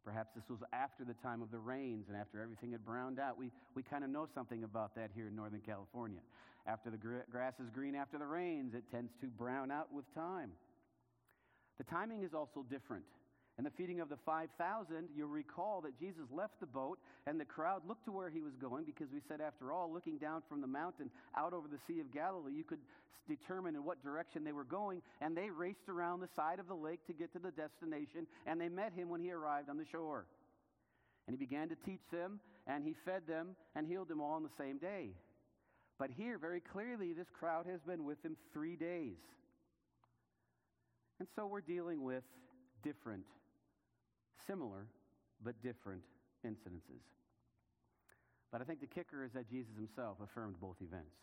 [0.04, 3.36] Perhaps this was after the time of the rains and after everything had browned out.
[3.36, 6.20] We, we kind of know something about that here in Northern California.
[6.66, 10.52] After the grass is green after the rains, it tends to brown out with time.
[11.78, 13.04] The timing is also different.
[13.60, 17.44] In the feeding of the 5,000, you'll recall that Jesus left the boat and the
[17.44, 20.62] crowd looked to where he was going because we said, after all, looking down from
[20.62, 22.78] the mountain out over the Sea of Galilee, you could
[23.28, 25.02] determine in what direction they were going.
[25.20, 28.58] And they raced around the side of the lake to get to the destination and
[28.58, 30.24] they met him when he arrived on the shore.
[31.26, 34.42] And he began to teach them and he fed them and healed them all on
[34.42, 35.10] the same day.
[35.98, 39.20] But here, very clearly, this crowd has been with him three days.
[41.18, 42.24] And so we're dealing with
[42.82, 43.24] different,
[44.46, 44.86] similar,
[45.44, 46.02] but different
[46.46, 47.02] incidences.
[48.52, 51.14] But I think the kicker is that Jesus himself affirmed both events.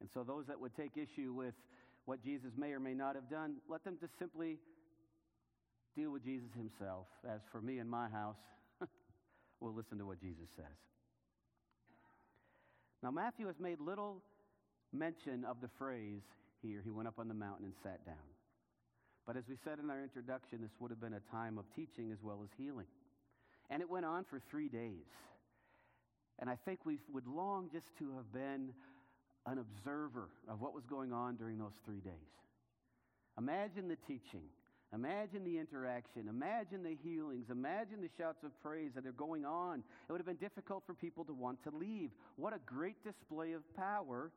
[0.00, 1.54] And so those that would take issue with
[2.04, 4.58] what Jesus may or may not have done, let them just simply
[5.96, 7.06] deal with Jesus himself.
[7.28, 8.38] As for me and my house,
[9.60, 10.78] we'll listen to what Jesus says.
[13.02, 14.22] Now, Matthew has made little
[14.92, 16.22] mention of the phrase
[16.62, 18.16] here, he went up on the mountain and sat down.
[19.28, 22.10] But as we said in our introduction, this would have been a time of teaching
[22.10, 22.86] as well as healing.
[23.68, 25.04] And it went on for three days.
[26.38, 28.70] And I think we would long just to have been
[29.44, 32.32] an observer of what was going on during those three days.
[33.36, 34.48] Imagine the teaching.
[34.94, 36.26] Imagine the interaction.
[36.26, 37.50] Imagine the healings.
[37.50, 39.80] Imagine the shouts of praise that are going on.
[40.08, 42.08] It would have been difficult for people to want to leave.
[42.36, 44.32] What a great display of power,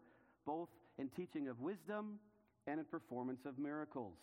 [0.45, 2.19] both in teaching of wisdom
[2.67, 4.17] and in performance of miracles.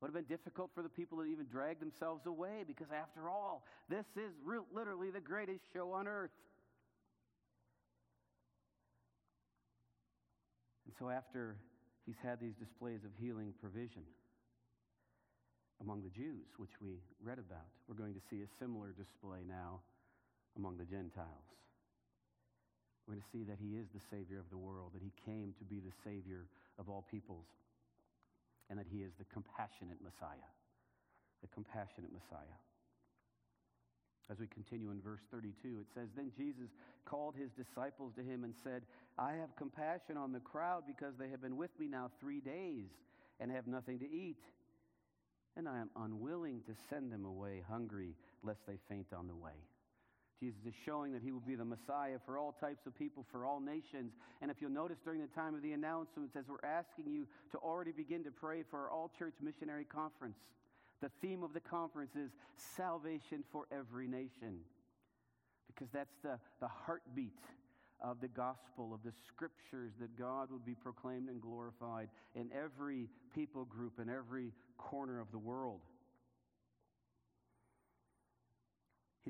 [0.00, 3.64] Would have been difficult for the people to even drag themselves away because, after all,
[3.88, 4.32] this is
[4.74, 6.30] literally the greatest show on earth.
[10.86, 11.56] And so, after
[12.06, 14.02] he's had these displays of healing provision,
[15.80, 17.72] among the Jews, which we read about.
[17.88, 19.80] We're going to see a similar display now
[20.56, 21.48] among the Gentiles.
[23.06, 25.54] We're going to see that he is the Savior of the world, that he came
[25.58, 26.46] to be the Savior
[26.78, 27.48] of all peoples.
[28.70, 30.48] And that he is the compassionate Messiah.
[31.42, 32.56] The compassionate Messiah.
[34.30, 36.70] As we continue in verse 32, it says, Then Jesus
[37.04, 38.82] called his disciples to him and said,
[39.18, 42.86] I have compassion on the crowd because they have been with me now three days
[43.40, 44.38] and have nothing to eat.
[45.56, 49.66] And I am unwilling to send them away hungry, lest they faint on the way.
[50.40, 53.44] Jesus is showing that he will be the Messiah for all types of people, for
[53.44, 54.12] all nations.
[54.40, 57.58] And if you'll notice during the time of the announcements, as we're asking you to
[57.58, 60.38] already begin to pray for our All Church Missionary Conference,
[61.02, 62.30] the theme of the conference is
[62.76, 64.60] salvation for every nation.
[65.66, 67.38] Because that's the, the heartbeat
[68.00, 73.08] of the gospel, of the scriptures, that God would be proclaimed and glorified in every
[73.34, 75.80] people group, in every corner of the world.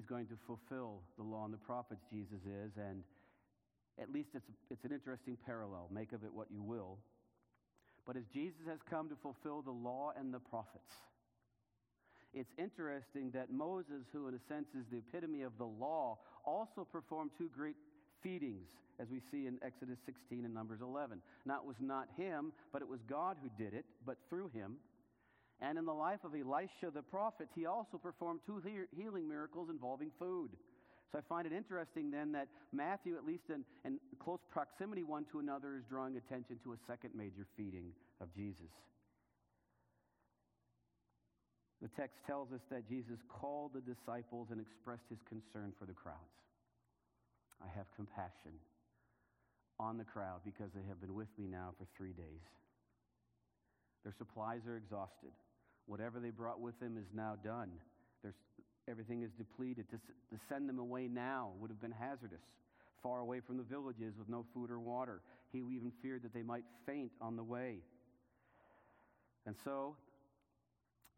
[0.01, 3.05] He's going to fulfill the law and the prophets, Jesus is, and
[4.01, 5.89] at least it's, it's an interesting parallel.
[5.93, 6.97] Make of it what you will.
[8.07, 10.89] But as Jesus has come to fulfill the law and the prophets,
[12.33, 16.87] it's interesting that Moses, who in a sense is the epitome of the law, also
[16.91, 17.77] performed two great
[18.23, 21.21] feedings, as we see in Exodus 16 and Numbers 11.
[21.45, 24.77] Now, it was not him, but it was God who did it, but through him.
[25.63, 28.63] And in the life of Elisha the prophet, he also performed two
[28.97, 30.51] healing miracles involving food.
[31.13, 35.27] So I find it interesting then that Matthew, at least in, in close proximity one
[35.33, 38.71] to another, is drawing attention to a second major feeding of Jesus.
[41.83, 45.97] The text tells us that Jesus called the disciples and expressed his concern for the
[45.97, 46.37] crowds.
[47.61, 48.57] I have compassion
[49.81, 52.45] on the crowd because they have been with me now for three days.
[54.05, 55.33] Their supplies are exhausted.
[55.91, 57.69] Whatever they brought with them is now done.
[58.23, 58.37] There's,
[58.89, 59.91] everything is depleted.
[59.91, 62.47] To, to send them away now would have been hazardous,
[63.03, 65.21] far away from the villages with no food or water.
[65.51, 67.79] He even feared that they might faint on the way.
[69.47, 69.97] And so,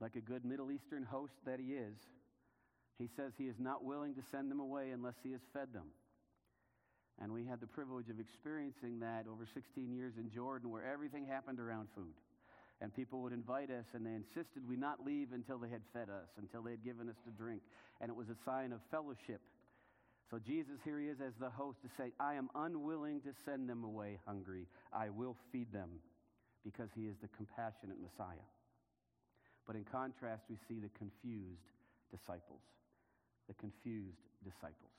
[0.00, 1.92] like a good Middle Eastern host that he is,
[2.98, 5.88] he says he is not willing to send them away unless he has fed them.
[7.20, 11.26] And we had the privilege of experiencing that over 16 years in Jordan, where everything
[11.26, 12.14] happened around food.
[12.82, 16.10] And people would invite us, and they insisted we not leave until they had fed
[16.10, 17.62] us, until they had given us to drink.
[18.00, 19.40] And it was a sign of fellowship.
[20.28, 23.70] So Jesus, here he is as the host to say, I am unwilling to send
[23.70, 24.66] them away hungry.
[24.92, 26.02] I will feed them
[26.64, 28.48] because he is the compassionate Messiah.
[29.64, 31.62] But in contrast, we see the confused
[32.10, 32.66] disciples.
[33.46, 34.90] The confused disciples.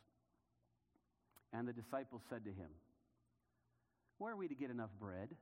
[1.51, 2.71] And the disciples said to him,
[4.19, 5.35] Where are we to get enough bread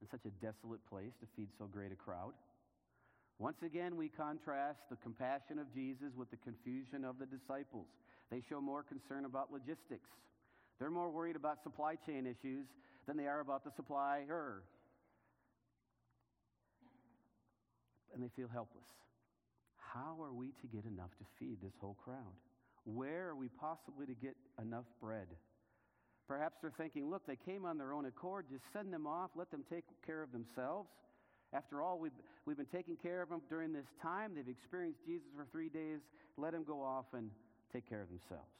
[0.00, 2.32] in such a desolate place to feed so great a crowd?
[3.38, 7.86] Once again, we contrast the compassion of Jesus with the confusion of the disciples.
[8.30, 10.08] They show more concern about logistics.
[10.78, 12.66] They're more worried about supply chain issues
[13.06, 14.62] than they are about the supplier.
[18.14, 18.84] And they feel helpless.
[19.76, 22.34] How are we to get enough to feed this whole crowd?
[22.84, 25.26] Where are we possibly to get enough bread?
[26.26, 28.46] Perhaps they're thinking, look, they came on their own accord.
[28.50, 29.30] Just send them off.
[29.36, 30.88] Let them take care of themselves.
[31.52, 32.12] After all, we've,
[32.46, 34.32] we've been taking care of them during this time.
[34.34, 36.00] They've experienced Jesus for three days.
[36.36, 37.30] Let them go off and
[37.72, 38.50] take care of themselves.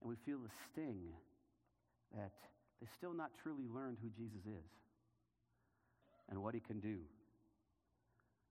[0.00, 1.10] And we feel the sting
[2.16, 2.32] that
[2.80, 4.70] they still not truly learned who Jesus is
[6.28, 6.98] and what he can do.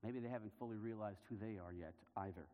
[0.04, 2.48] Maybe they haven't fully realized who they are yet either.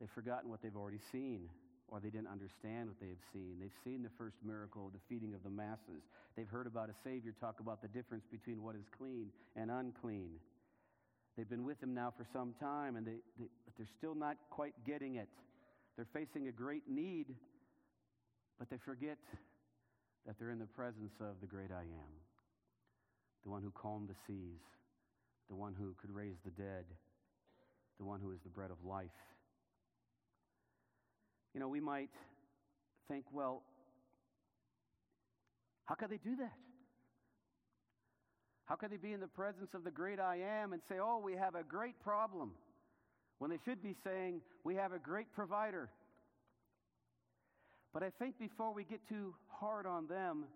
[0.00, 1.48] They've forgotten what they've already seen,
[1.88, 3.56] or they didn't understand what they have seen.
[3.60, 6.02] They've seen the first miracle, the feeding of the masses.
[6.36, 10.40] They've heard about a Savior talk about the difference between what is clean and unclean.
[11.36, 14.74] They've been with him now for some time, and they, they, they're still not quite
[14.86, 15.28] getting it.
[15.96, 17.26] They're facing a great need,
[18.58, 19.18] but they forget
[20.26, 22.12] that they're in the presence of the great I am,
[23.44, 24.62] the one who calmed the seas,
[25.48, 26.84] the one who could raise the dead,
[27.98, 29.10] the one who is the bread of life.
[31.54, 32.10] You know, we might
[33.08, 33.62] think, well,
[35.84, 36.52] how could they do that?
[38.66, 41.20] How could they be in the presence of the great I am and say, oh,
[41.22, 42.52] we have a great problem,
[43.38, 45.90] when they should be saying, we have a great provider?
[47.92, 50.46] But I think before we get too hard on them,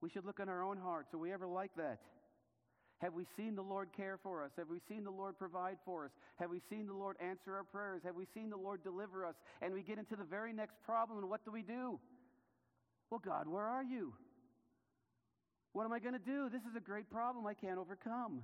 [0.00, 1.12] we should look in our own hearts.
[1.12, 1.98] Are we ever like that?
[2.98, 4.50] Have we seen the Lord care for us?
[4.56, 6.10] Have we seen the Lord provide for us?
[6.36, 8.02] Have we seen the Lord answer our prayers?
[8.04, 9.34] Have we seen the Lord deliver us?
[9.62, 12.00] And we get into the very next problem, and what do we do?
[13.10, 14.12] Well, God, where are you?
[15.72, 16.48] What am I going to do?
[16.50, 18.42] This is a great problem I can't overcome.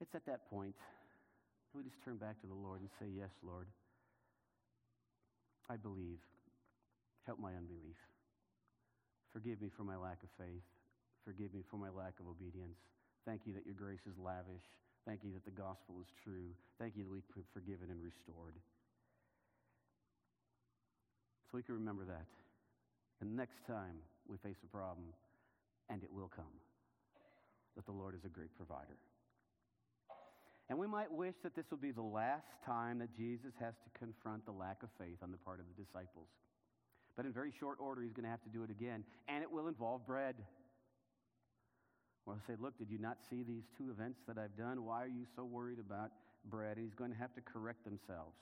[0.00, 0.74] It's at that point
[1.74, 3.66] we just turn back to the Lord and say, Yes, Lord,
[5.68, 6.20] I believe.
[7.26, 7.96] Help my unbelief.
[9.34, 10.62] Forgive me for my lack of faith.
[11.26, 12.78] Forgive me for my lack of obedience.
[13.26, 14.62] Thank you that your grace is lavish.
[15.02, 16.54] Thank you that the gospel is true.
[16.78, 18.54] Thank you that we've been forgiven and restored.
[21.50, 22.30] So we can remember that.
[23.20, 23.98] And next time
[24.30, 25.10] we face a problem,
[25.90, 26.54] and it will come,
[27.74, 28.96] that the Lord is a great provider.
[30.70, 33.98] And we might wish that this will be the last time that Jesus has to
[33.98, 36.30] confront the lack of faith on the part of the disciples.
[37.16, 39.50] But in very short order, he's going to have to do it again, and it
[39.50, 40.34] will involve bread.
[42.26, 44.84] Well, I'll say, Look, did you not see these two events that I've done?
[44.84, 46.10] Why are you so worried about
[46.44, 46.76] bread?
[46.76, 48.36] And he's going to have to correct themselves.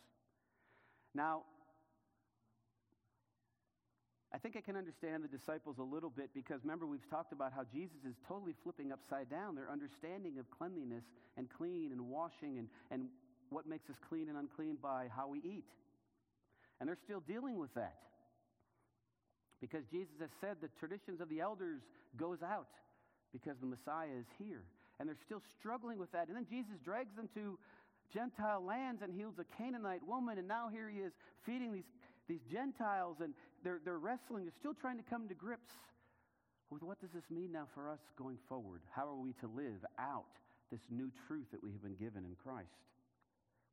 [1.14, 1.42] Now,
[4.34, 7.52] I think I can understand the disciples a little bit because remember, we've talked about
[7.52, 11.04] how Jesus is totally flipping upside down their understanding of cleanliness
[11.36, 13.08] and clean and washing and, and
[13.50, 15.66] what makes us clean and unclean by how we eat.
[16.80, 17.94] And they're still dealing with that
[19.62, 21.80] because Jesus has said the traditions of the elders
[22.18, 22.74] goes out
[23.32, 24.66] because the Messiah is here.
[24.98, 26.26] And they're still struggling with that.
[26.26, 27.56] And then Jesus drags them to
[28.12, 30.36] Gentile lands and heals a Canaanite woman.
[30.36, 31.12] And now here he is
[31.46, 31.88] feeding these,
[32.28, 33.32] these Gentiles and
[33.62, 34.44] they're, they're wrestling.
[34.44, 35.70] They're still trying to come to grips
[36.68, 38.80] with what does this mean now for us going forward?
[38.90, 40.34] How are we to live out
[40.70, 42.82] this new truth that we have been given in Christ?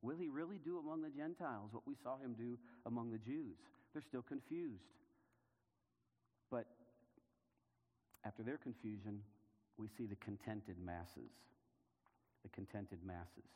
[0.02, 3.56] Will he really do among the Gentiles what we saw him do among the Jews?
[3.92, 4.84] They're still confused.
[6.50, 6.66] But
[8.24, 9.20] after their confusion,
[9.78, 11.30] we see the contented masses.
[12.42, 13.48] The contented masses.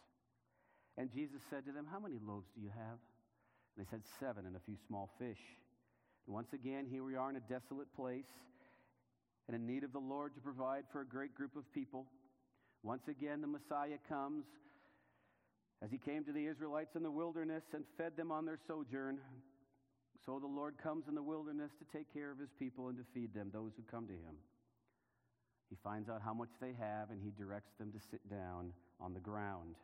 [0.96, 2.98] And Jesus said to them, How many loaves do you have?
[3.76, 5.40] And they said, Seven and a few small fish.
[6.26, 8.30] And once again, here we are in a desolate place
[9.46, 12.06] and in need of the Lord to provide for a great group of people.
[12.82, 14.44] Once again, the Messiah comes
[15.82, 19.18] as he came to the Israelites in the wilderness and fed them on their sojourn.
[20.26, 23.04] So the Lord comes in the wilderness to take care of his people and to
[23.12, 24.36] feed them, those who come to him.
[25.68, 29.12] He finds out how much they have and he directs them to sit down on
[29.12, 29.74] the ground.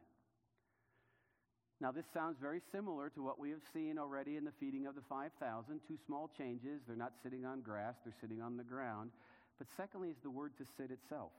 [1.80, 4.95] Now, this sounds very similar to what we have seen already in the feeding of
[4.95, 5.80] the 5,000.
[5.88, 6.82] Two small changes.
[6.86, 9.11] They're not sitting on grass, they're sitting on the ground.
[9.59, 11.32] But secondly, is the word to sit itself.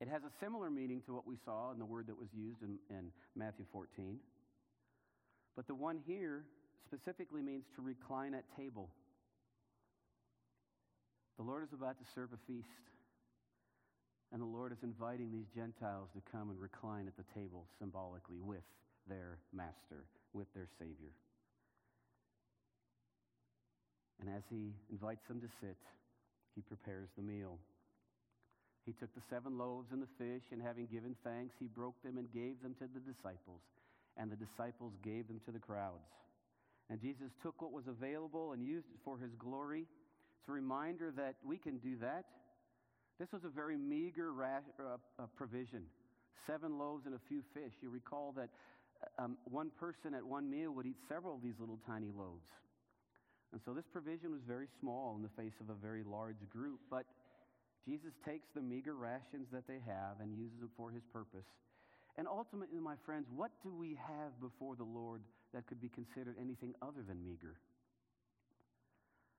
[0.00, 2.62] It has a similar meaning to what we saw in the word that was used
[2.62, 4.18] in, in Matthew 14.
[5.56, 6.44] But the one here
[6.86, 8.88] specifically means to recline at table.
[11.36, 12.68] The Lord is about to serve a feast.
[14.32, 18.40] And the Lord is inviting these Gentiles to come and recline at the table symbolically
[18.40, 18.64] with
[19.08, 21.14] their master, with their Savior.
[24.20, 25.78] And as he invites them to sit,
[26.56, 27.58] he prepares the meal.
[28.84, 32.18] He took the seven loaves and the fish, and having given thanks, he broke them
[32.18, 33.62] and gave them to the disciples,
[34.16, 36.25] and the disciples gave them to the crowds.
[36.88, 39.86] And Jesus took what was available and used it for his glory.
[40.40, 42.24] It's a reminder that we can do that.
[43.18, 45.82] This was a very meager ra- uh, uh, provision
[46.46, 47.72] seven loaves and a few fish.
[47.82, 48.48] You recall that
[49.18, 52.46] um, one person at one meal would eat several of these little tiny loaves.
[53.52, 56.80] And so this provision was very small in the face of a very large group.
[56.90, 57.04] But
[57.86, 61.46] Jesus takes the meager rations that they have and uses them for his purpose.
[62.18, 65.22] And ultimately, my friends, what do we have before the Lord
[65.54, 67.56] that could be considered anything other than meager?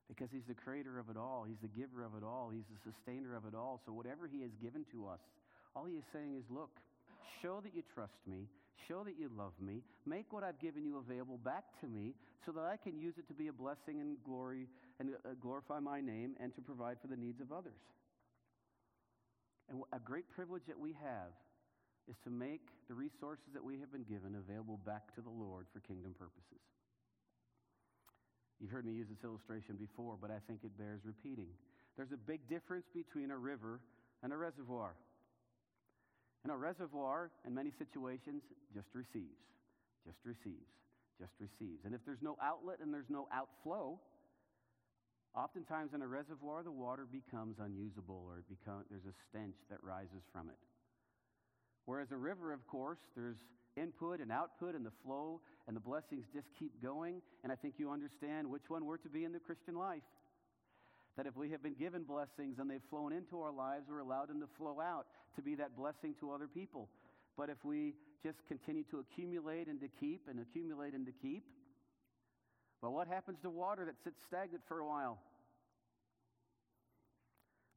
[0.08, 2.91] Because he's the creator of it all, he's the giver of it all, he's the
[2.91, 3.82] sustainer of it all.
[3.86, 5.20] So whatever he has given to us,
[5.76, 6.72] all he is saying is, look,
[7.41, 8.47] show that you trust me,
[8.88, 9.82] Show that you love me.
[10.05, 12.14] Make what I've given you available back to me
[12.45, 14.68] so that I can use it to be a blessing and glory
[14.99, 17.82] and uh, glorify my name and to provide for the needs of others.
[19.70, 21.34] And a great privilege that we have
[22.10, 25.68] is to make the resources that we have been given available back to the Lord
[25.74, 26.64] for kingdom purposes.
[28.60, 31.51] You've heard me use this illustration before, but I think it bears repeating.
[31.95, 33.82] There's a big difference between a river
[34.24, 34.95] and a reservoir.
[36.43, 38.41] And a reservoir, in many situations,
[38.74, 39.43] just receives,
[40.05, 40.72] just receives,
[41.20, 41.84] just receives.
[41.86, 43.99] And if there's no outlet and there's no outflow,
[45.36, 50.24] oftentimes in a reservoir, the water becomes unusable or become, there's a stench that rises
[50.32, 50.58] from it.
[51.88, 53.38] Whereas a river, of course, there's
[53.77, 57.21] input and output and the flow and the blessings just keep going.
[57.43, 60.03] And I think you understand which one we're to be in the Christian life.
[61.15, 64.27] That if we have been given blessings and they've flown into our lives, we're allowed
[64.27, 65.07] them to flow out
[65.38, 66.89] to be that blessing to other people.
[67.38, 71.45] But if we just continue to accumulate and to keep and accumulate and to keep,
[72.81, 75.19] well, what happens to water that sits stagnant for a while?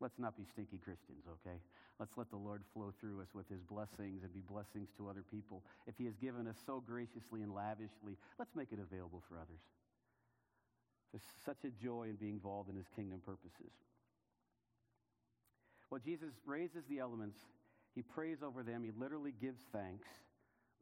[0.00, 1.58] Let's not be stinky Christians, okay?
[1.98, 5.22] Let's let the Lord flow through us with his blessings and be blessings to other
[5.30, 5.62] people.
[5.86, 9.60] If he has given us so graciously and lavishly, let's make it available for others.
[11.12, 13.72] There's such a joy in being involved in his kingdom purposes.
[15.90, 17.38] Well, Jesus raises the elements,
[17.94, 20.06] he prays over them, he literally gives thanks,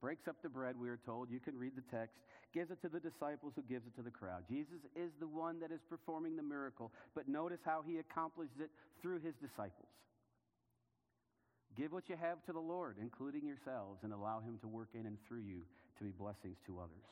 [0.01, 1.31] breaks up the bread, we are told.
[1.31, 2.17] You can read the text,
[2.55, 4.45] gives it to the disciples, who gives it to the crowd.
[4.49, 8.71] Jesus is the one that is performing the miracle, but notice how he accomplishes it
[9.03, 9.91] through his disciples.
[11.77, 15.07] Give what you have to the Lord, including yourselves, and allow him to work in
[15.07, 15.63] and through you
[15.99, 17.07] to be blessings to others.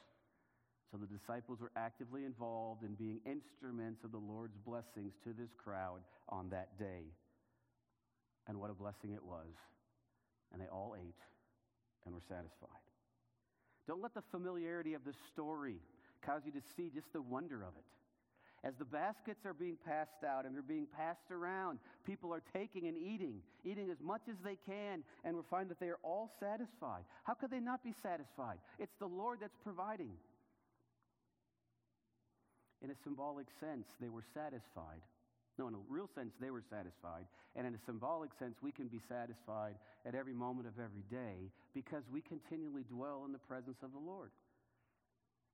[0.91, 5.51] So the disciples were actively involved in being instruments of the Lord's blessings to this
[5.63, 7.11] crowd on that day.
[8.49, 9.51] And what a blessing it was.
[10.53, 11.19] And they all ate
[12.07, 12.81] and we're satisfied.
[13.87, 15.77] Don't let the familiarity of the story
[16.25, 17.85] cause you to see just the wonder of it.
[18.65, 22.89] As the baskets are being passed out and they're being passed around, people are taking
[22.89, 26.31] and eating, eating as much as they can, and we find that they are all
[26.41, 27.05] satisfied.
[27.25, 28.59] How could they not be satisfied?
[28.79, 30.11] It's the Lord that's providing.
[32.83, 35.03] In a symbolic sense, they were satisfied.
[35.59, 37.25] No, in a real sense, they were satisfied.
[37.57, 41.49] And in a symbolic sense, we can be satisfied at every moment of every day
[41.73, 44.31] because we continually dwell in the presence of the Lord.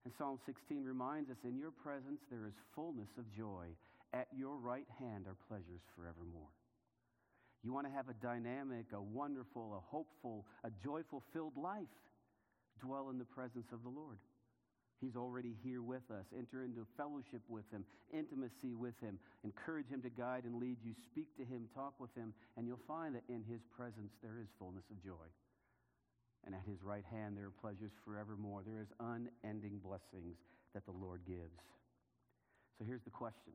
[0.05, 3.70] And Psalm 16 reminds us in your presence there is fullness of joy.
[4.12, 6.50] At your right hand are pleasures forevermore.
[7.62, 11.94] You want to have a dynamic, a wonderful, a hopeful, a joyful filled life.
[12.80, 14.18] Dwell in the presence of the Lord.
[15.03, 16.24] He's already here with us.
[16.30, 17.84] Enter into fellowship with Him,
[18.14, 19.18] intimacy with Him.
[19.42, 20.94] Encourage Him to guide and lead you.
[21.11, 24.46] Speak to Him, talk with Him, and you'll find that in His presence there is
[24.61, 25.26] fullness of joy.
[26.46, 28.62] And at His right hand there are pleasures forevermore.
[28.62, 30.38] There is unending blessings
[30.72, 31.59] that the Lord gives.
[32.78, 33.53] So here's the question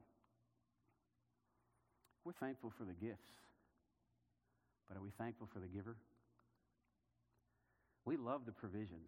[2.26, 3.32] We're thankful for the gifts,
[4.90, 5.96] but are we thankful for the giver?
[8.04, 9.08] We love the provisions.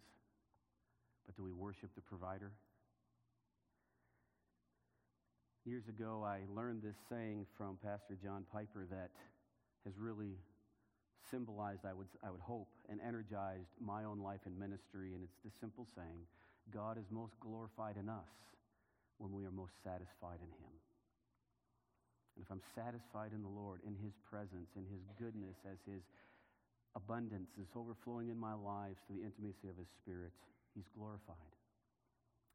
[1.30, 2.50] But do we worship the provider?
[5.62, 9.14] Years ago, I learned this saying from Pastor John Piper that
[9.86, 10.34] has really
[11.30, 15.14] symbolized, I would, I would hope, and energized my own life and ministry.
[15.14, 16.26] And it's the simple saying
[16.74, 18.34] God is most glorified in us
[19.18, 20.74] when we are most satisfied in Him.
[22.34, 26.02] And if I'm satisfied in the Lord, in His presence, in His goodness, as His
[26.98, 30.34] abundance is overflowing in my lives to the intimacy of His Spirit,
[30.74, 31.54] He's glorified.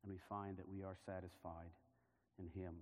[0.04, 1.74] And we find that we are satisfied
[2.40, 2.76] in Him.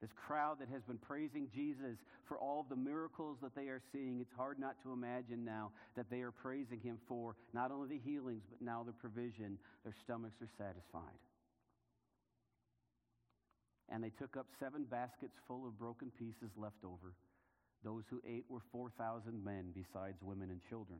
[0.00, 3.80] This crowd that has been praising Jesus for all of the miracles that they are
[3.92, 7.88] seeing, it's hard not to imagine now that they are praising Him for not only
[7.88, 9.58] the healings, but now the provision.
[9.84, 11.18] Their stomachs are satisfied.
[13.88, 17.14] And they took up seven baskets full of broken pieces left over.
[17.84, 20.98] Those who ate were 4,000 men, besides women and children.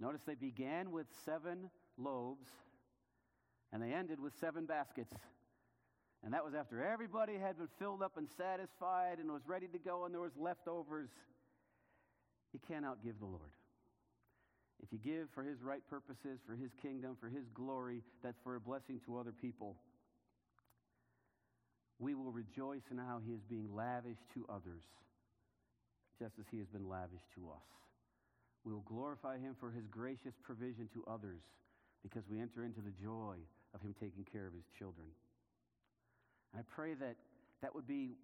[0.00, 2.48] Notice they began with seven loaves,
[3.72, 5.12] and they ended with seven baskets.
[6.24, 9.78] And that was after everybody had been filled up and satisfied and was ready to
[9.78, 11.10] go, and there was leftovers.
[12.52, 13.52] You cannot give the Lord.
[14.82, 18.56] If you give for his right purposes, for his kingdom, for his glory, that's for
[18.56, 19.76] a blessing to other people.
[21.98, 24.82] We will rejoice in how he is being lavished to others,
[26.18, 27.64] just as he has been lavished to us.
[28.64, 31.40] We will glorify him for his gracious provision to others
[32.06, 33.34] because we enter into the joy
[33.74, 35.10] of him taking care of his children.
[36.54, 37.16] And I pray that
[37.62, 38.14] that would be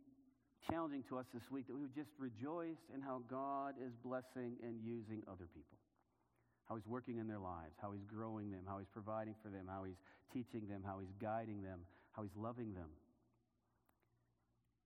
[0.70, 4.54] challenging to us this week, that we would just rejoice in how God is blessing
[4.62, 5.78] and using other people.
[6.68, 9.66] How he's working in their lives, how he's growing them, how he's providing for them,
[9.66, 9.98] how he's
[10.32, 11.80] teaching them, how he's guiding them,
[12.12, 12.88] how he's loving them.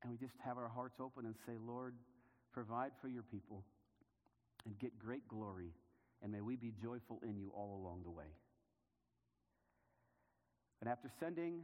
[0.03, 1.95] And we just have our hearts open and say, Lord,
[2.53, 3.63] provide for your people
[4.65, 5.71] and get great glory,
[6.23, 8.33] and may we be joyful in you all along the way.
[10.81, 11.63] And after sending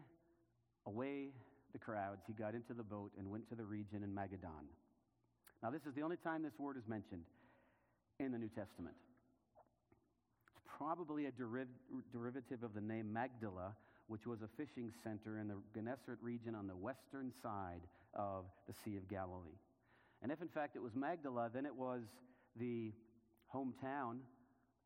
[0.87, 1.29] away
[1.73, 4.67] the crowds, he got into the boat and went to the region in Magadan.
[5.63, 7.23] Now, this is the only time this word is mentioned
[8.19, 8.97] in the New Testament.
[10.51, 11.67] It's probably a deriv-
[12.13, 13.77] derivative of the name Magdala,
[14.09, 17.83] which was a fishing center in the Gennesaret region on the western side
[18.15, 19.59] of the Sea of Galilee.
[20.23, 22.03] And if in fact it was Magdala, then it was
[22.57, 22.93] the
[23.55, 24.19] hometown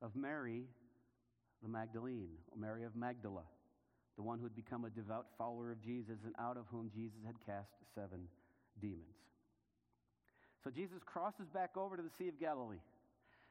[0.03, 0.65] of Mary
[1.63, 3.43] the Magdalene, or Mary of Magdala
[4.17, 7.19] the one who had become a devout follower of Jesus and out of whom Jesus
[7.25, 8.29] had cast seven
[8.81, 9.05] demons.
[10.65, 12.81] So Jesus crosses back over to the Sea of Galilee.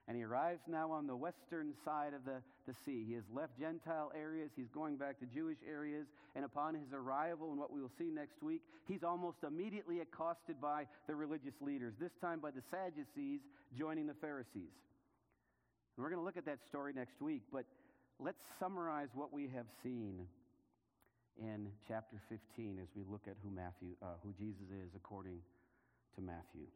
[0.08, 2.38] And he arrives now on the western side of the,
[2.68, 3.04] the sea.
[3.08, 4.52] He has left Gentile areas.
[4.56, 6.06] He's going back to Jewish areas.
[6.36, 10.62] And upon his arrival, and what we will see next week, he's almost immediately accosted
[10.62, 13.40] by the religious leaders, this time by the Sadducees
[13.78, 14.76] joining the Pharisees.
[15.98, 17.66] And we're going to look at that story next week, but
[18.20, 20.28] let's summarize what we have seen
[21.42, 25.40] in chapter 15 as we look at who Matthew, uh, who Jesus is according
[26.16, 26.68] to Matthew.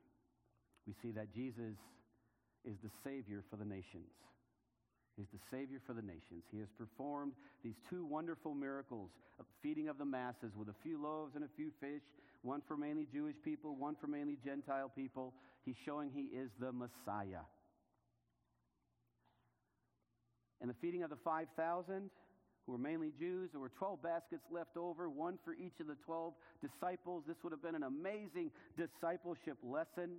[0.88, 1.78] we see that Jesus
[2.66, 4.12] is the Savior for the nations.
[5.16, 6.43] He's the Savior for the nations.
[6.51, 7.34] He has performed
[7.64, 9.12] these two wonderful miracles
[9.62, 12.01] feeding of the masses with a few loaves and a few fish,
[12.41, 15.34] one for mainly Jewish people, one for mainly Gentile people.
[15.66, 17.43] He's showing he is the Messiah.
[20.62, 22.10] And the feeding of the 5,000,
[22.70, 25.95] who were mainly Jews, there were 12 baskets left over, one for each of the
[26.05, 27.24] 12 disciples.
[27.28, 30.17] This would have been an amazing discipleship lesson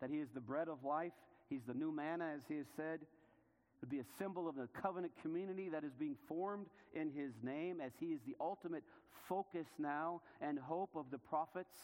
[0.00, 1.10] that he is the bread of life.
[1.50, 4.68] He's the new manna, as he has said It would be a symbol of the
[4.80, 8.84] covenant community that is being formed in his name as he is the ultimate
[9.28, 11.74] focus now and hope of the prophets.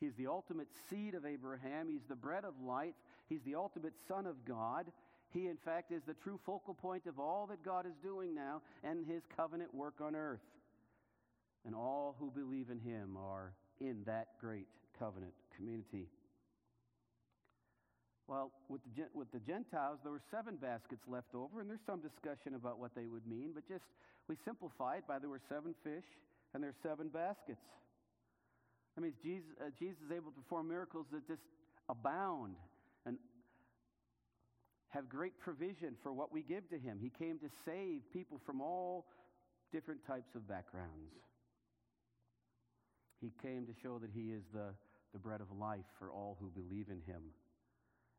[0.00, 1.88] He's the ultimate seed of Abraham.
[1.90, 2.94] He's the bread of life.
[3.28, 4.86] He's the ultimate Son of God.
[5.32, 8.62] He, in fact, is the true focal point of all that God is doing now
[8.82, 10.40] and his covenant work on earth.
[11.64, 14.68] And all who believe in him are in that great
[14.98, 16.08] covenant community.
[18.28, 22.00] Well, with the, with the Gentiles, there were seven baskets left over, and there's some
[22.00, 23.84] discussion about what they would mean, but just
[24.28, 26.06] we simplify it by there were seven fish
[26.54, 27.62] and there's seven baskets.
[28.94, 31.42] That means Jesus, uh, Jesus is able to perform miracles that just
[31.88, 32.56] abound
[33.04, 33.18] and
[34.90, 36.98] have great provision for what we give to him.
[37.00, 39.06] He came to save people from all
[39.72, 41.12] different types of backgrounds.
[43.20, 44.74] He came to show that he is the,
[45.12, 47.22] the bread of life for all who believe in him.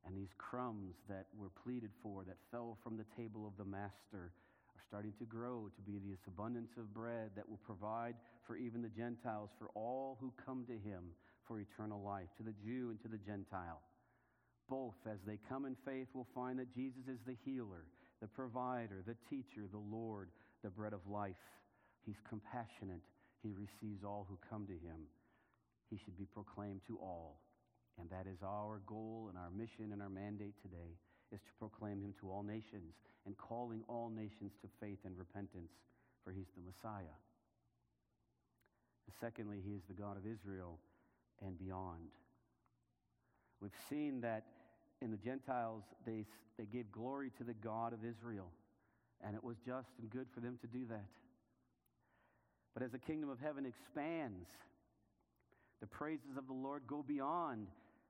[0.06, 4.32] And these crumbs that were pleaded for, that fell from the table of the Master,
[4.76, 8.16] are starting to grow to be this abundance of bread that will provide
[8.46, 11.12] for even the Gentiles, for all who come to him
[11.48, 13.82] for eternal life, to the Jew and to the Gentile.
[14.70, 17.86] Both, as they come in faith, will find that Jesus is the healer,
[18.22, 20.30] the provider, the teacher, the Lord,
[20.64, 21.36] the bread of life.
[22.06, 23.02] He's compassionate.
[23.44, 25.08] He receives all who come to him.
[25.90, 27.40] He should be proclaimed to all.
[28.00, 30.98] And that is our goal and our mission and our mandate today
[31.32, 32.94] is to proclaim him to all nations
[33.26, 35.72] and calling all nations to faith and repentance,
[36.24, 37.16] for he's the Messiah.
[39.08, 40.80] And secondly, he is the God of Israel
[41.42, 42.12] and beyond.
[43.62, 44.46] We've seen that
[45.02, 46.26] in the Gentiles, they,
[46.58, 48.52] they gave glory to the God of Israel,
[49.24, 51.06] and it was just and good for them to do that.
[52.74, 54.46] But as the kingdom of heaven expands,
[55.82, 57.68] the praises of the Lord go beyond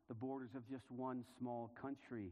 [0.08, 2.32] the borders of just one small country.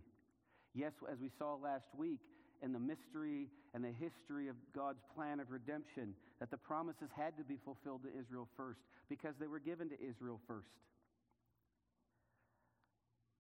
[0.74, 2.20] Yes, as we saw last week,
[2.62, 7.38] in the mystery and the history of God's plan of redemption, that the promises had
[7.38, 8.80] to be fulfilled to Israel first
[9.10, 10.68] because they were given to Israel first.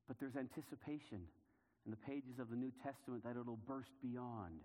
[0.08, 1.22] But there's anticipation
[1.86, 4.62] in the pages of the New Testament that it'll burst beyond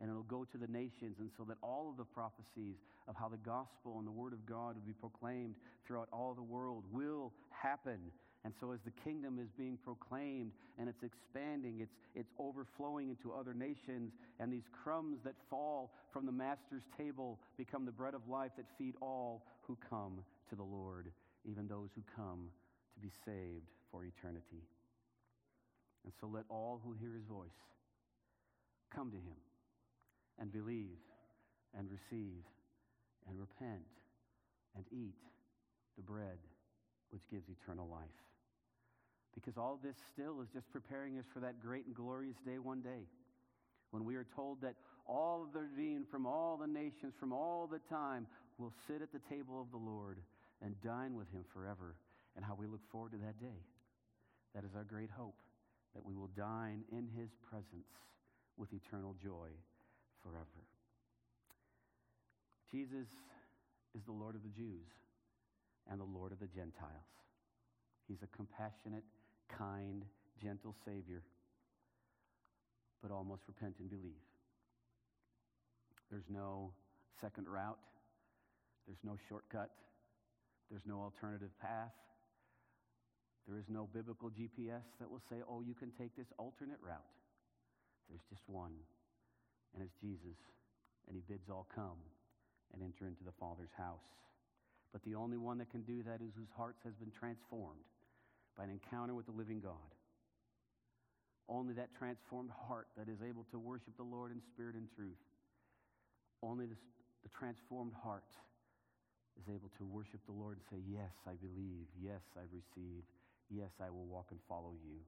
[0.00, 2.76] and it'll go to the nations, and so that all of the prophecies
[3.08, 6.42] of how the gospel and the word of God will be proclaimed throughout all the
[6.42, 7.98] world will happen
[8.44, 13.32] and so, as the kingdom is being proclaimed and it's expanding, it's, it's overflowing into
[13.32, 18.28] other nations, and these crumbs that fall from the Master's table become the bread of
[18.28, 20.20] life that feed all who come
[20.50, 21.10] to the Lord,
[21.44, 22.48] even those who come
[22.94, 24.62] to be saved for eternity.
[26.08, 27.60] And so, let all who hear his voice
[28.88, 29.36] come to him
[30.40, 30.96] and believe
[31.76, 32.48] and receive
[33.28, 33.84] and repent
[34.74, 35.20] and eat
[35.98, 36.38] the bread
[37.10, 38.24] which gives eternal life.
[39.34, 42.80] Because all this still is just preparing us for that great and glorious day one
[42.80, 43.04] day
[43.90, 47.68] when we are told that all of the redeemed from all the nations, from all
[47.70, 50.16] the time, will sit at the table of the Lord
[50.64, 51.96] and dine with him forever,
[52.34, 53.60] and how we look forward to that day.
[54.54, 55.36] That is our great hope,
[55.94, 57.88] that we will dine in his presence
[58.56, 59.48] with eternal joy
[60.22, 60.64] forever.
[62.70, 63.08] Jesus
[63.94, 64.88] is the Lord of the Jews
[65.90, 67.08] and the Lord of the Gentiles.
[68.06, 69.04] He's a compassionate,
[69.48, 70.04] kind,
[70.42, 71.22] gentle Savior,
[73.02, 74.20] but almost repent and believe.
[76.10, 76.72] There's no
[77.20, 77.78] second route,
[78.86, 79.70] there's no shortcut,
[80.70, 81.92] there's no alternative path.
[83.48, 87.16] There is no biblical GPS that will say, oh, you can take this alternate route.
[88.08, 88.76] There's just one,
[89.72, 90.36] and it's Jesus,
[91.08, 91.96] and he bids all come
[92.76, 94.04] and enter into the Father's house.
[94.92, 97.88] But the only one that can do that is whose hearts has been transformed
[98.56, 99.92] by an encounter with the living God.
[101.48, 105.20] Only that transformed heart that is able to worship the Lord in spirit and truth.
[106.42, 106.80] Only this,
[107.24, 108.28] the transformed heart
[109.40, 111.88] is able to worship the Lord and say, Yes, I believe.
[111.96, 113.08] Yes, I receive.
[113.50, 115.00] Yes, I will walk and follow you.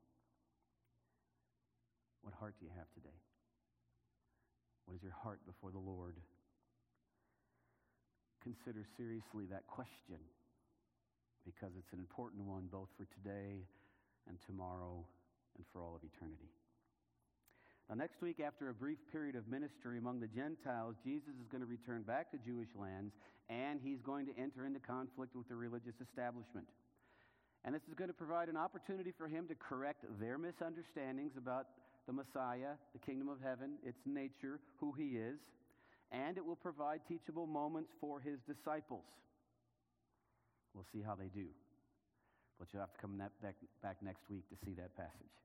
[2.22, 3.16] What heart do you have today?
[4.86, 6.16] What is your heart before the Lord?
[8.43, 10.18] consider seriously that question
[11.45, 13.64] because it's an important one both for today
[14.28, 15.05] and tomorrow
[15.57, 16.53] and for all of eternity.
[17.88, 21.61] Now, next week, after a brief period of ministry among the Gentiles, Jesus is going
[21.61, 23.12] to return back to Jewish lands
[23.49, 26.66] and he's going to enter into conflict with the religious establishment.
[27.65, 31.67] And this is going to provide an opportunity for him to correct their misunderstandings about
[32.07, 35.39] the Messiah, the kingdom of heaven, its nature, who he is,
[36.11, 39.05] and it will provide teachable moments for his disciples.
[40.75, 41.47] We'll see how they do.
[42.59, 45.37] But you'll have to come back, back next week to see that passage.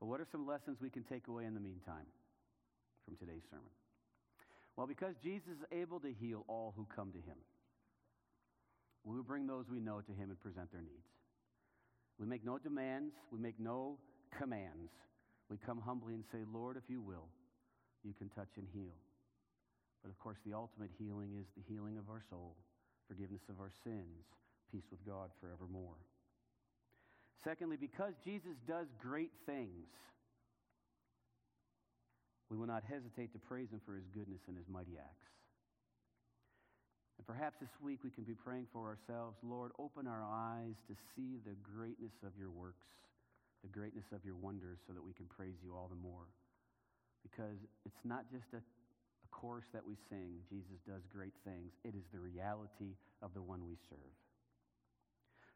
[0.00, 2.06] But what are some lessons we can take away in the meantime
[3.04, 3.70] from today's sermon?
[4.76, 7.36] Well, because Jesus is able to heal all who come to him,
[9.04, 11.08] we bring those we know to him and present their needs.
[12.18, 13.98] We make no demands, we make no
[14.38, 14.92] commands.
[15.50, 17.28] We come humbly and say, Lord, if you will,
[18.04, 18.94] you can touch and heal.
[20.02, 22.56] But of course, the ultimate healing is the healing of our soul,
[23.06, 24.24] forgiveness of our sins,
[24.70, 25.98] peace with God forevermore.
[27.44, 29.90] Secondly, because Jesus does great things,
[32.50, 35.28] we will not hesitate to praise him for his goodness and his mighty acts.
[37.22, 40.94] And perhaps this week we can be praying for ourselves Lord, open our eyes to
[41.14, 42.82] see the greatness of your works,
[43.62, 46.26] the greatness of your wonders, so that we can praise you all the more.
[47.22, 51.94] Because it's not just a, a chorus that we sing, Jesus does great things, it
[51.94, 54.18] is the reality of the one we serve.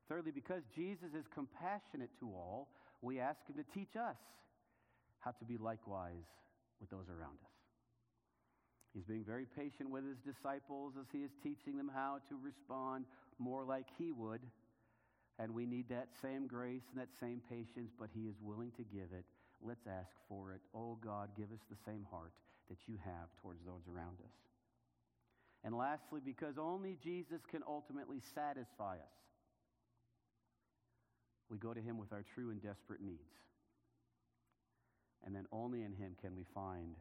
[0.07, 2.71] Thirdly, because Jesus is compassionate to all,
[3.03, 4.23] we ask him to teach us
[5.19, 6.31] how to be likewise
[6.79, 7.56] with those around us.
[8.97, 13.05] He's being very patient with his disciples as he is teaching them how to respond
[13.39, 14.41] more like he would.
[15.39, 18.85] And we need that same grace and that same patience, but he is willing to
[18.85, 19.27] give it.
[19.61, 20.63] Let's ask for it.
[20.75, 22.33] Oh God, give us the same heart
[22.71, 24.33] that you have towards those around us.
[25.63, 29.19] And lastly, because only Jesus can ultimately satisfy us,
[31.51, 33.37] we go to him with our true and desperate needs.
[35.23, 36.95] And then only in him can we find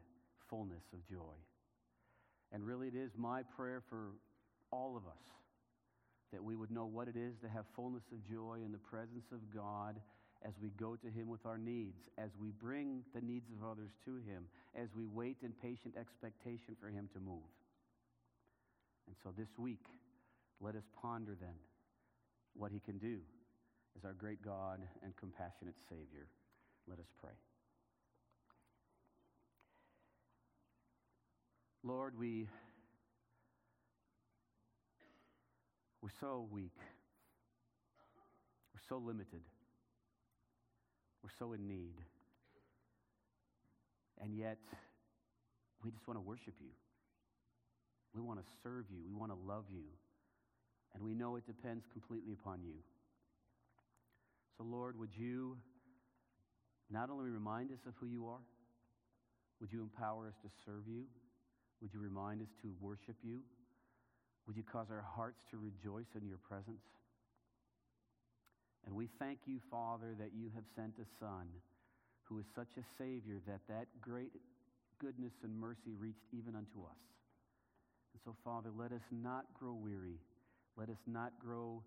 [0.50, 1.36] fullness of joy.
[2.52, 4.12] And really, it is my prayer for
[4.70, 5.22] all of us
[6.32, 9.26] that we would know what it is to have fullness of joy in the presence
[9.32, 9.96] of God
[10.44, 13.90] as we go to Him with our needs, as we bring the needs of others
[14.04, 17.50] to Him, as we wait in patient expectation for Him to move.
[19.06, 19.86] And so this week,
[20.60, 21.56] let us ponder then
[22.54, 23.18] what He can do
[23.96, 26.26] as our great God and compassionate Savior.
[26.88, 27.32] Let us pray.
[31.86, 32.48] Lord, we,
[36.02, 36.74] we're so weak.
[38.74, 39.42] We're so limited.
[41.22, 41.94] We're so in need.
[44.20, 44.58] And yet,
[45.84, 46.70] we just want to worship you.
[48.16, 49.04] We want to serve you.
[49.06, 49.84] We want to love you.
[50.92, 52.74] And we know it depends completely upon you.
[54.58, 55.56] So, Lord, would you
[56.90, 58.42] not only remind us of who you are,
[59.60, 61.04] would you empower us to serve you?
[61.80, 63.40] Would you remind us to worship you?
[64.46, 66.82] Would you cause our hearts to rejoice in your presence?
[68.86, 71.48] And we thank you, Father, that you have sent a Son
[72.24, 74.32] who is such a Savior that that great
[74.98, 77.02] goodness and mercy reached even unto us.
[78.14, 80.18] And so, Father, let us not grow weary.
[80.76, 81.82] Let us not grow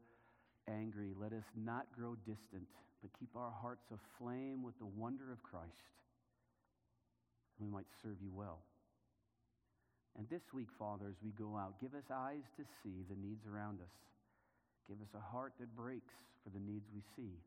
[0.68, 1.14] angry.
[1.20, 2.68] Let us not grow distant,
[3.02, 5.90] but keep our hearts aflame with the wonder of Christ.
[7.58, 8.60] And we might serve you well.
[10.18, 13.46] And this week, Father, as we go out, give us eyes to see the needs
[13.46, 13.96] around us.
[14.88, 17.38] Give us a heart that breaks for the needs we see.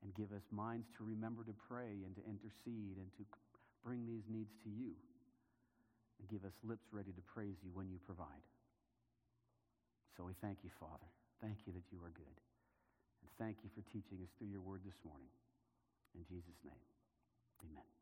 [0.00, 3.24] And give us minds to remember to pray and to intercede and to
[3.84, 4.96] bring these needs to you.
[6.20, 8.44] And give us lips ready to praise you when you provide.
[10.16, 11.08] So we thank you, Father.
[11.40, 12.38] Thank you that you are good.
[13.20, 15.32] And thank you for teaching us through your word this morning.
[16.14, 16.84] In Jesus' name,
[17.64, 17.99] amen.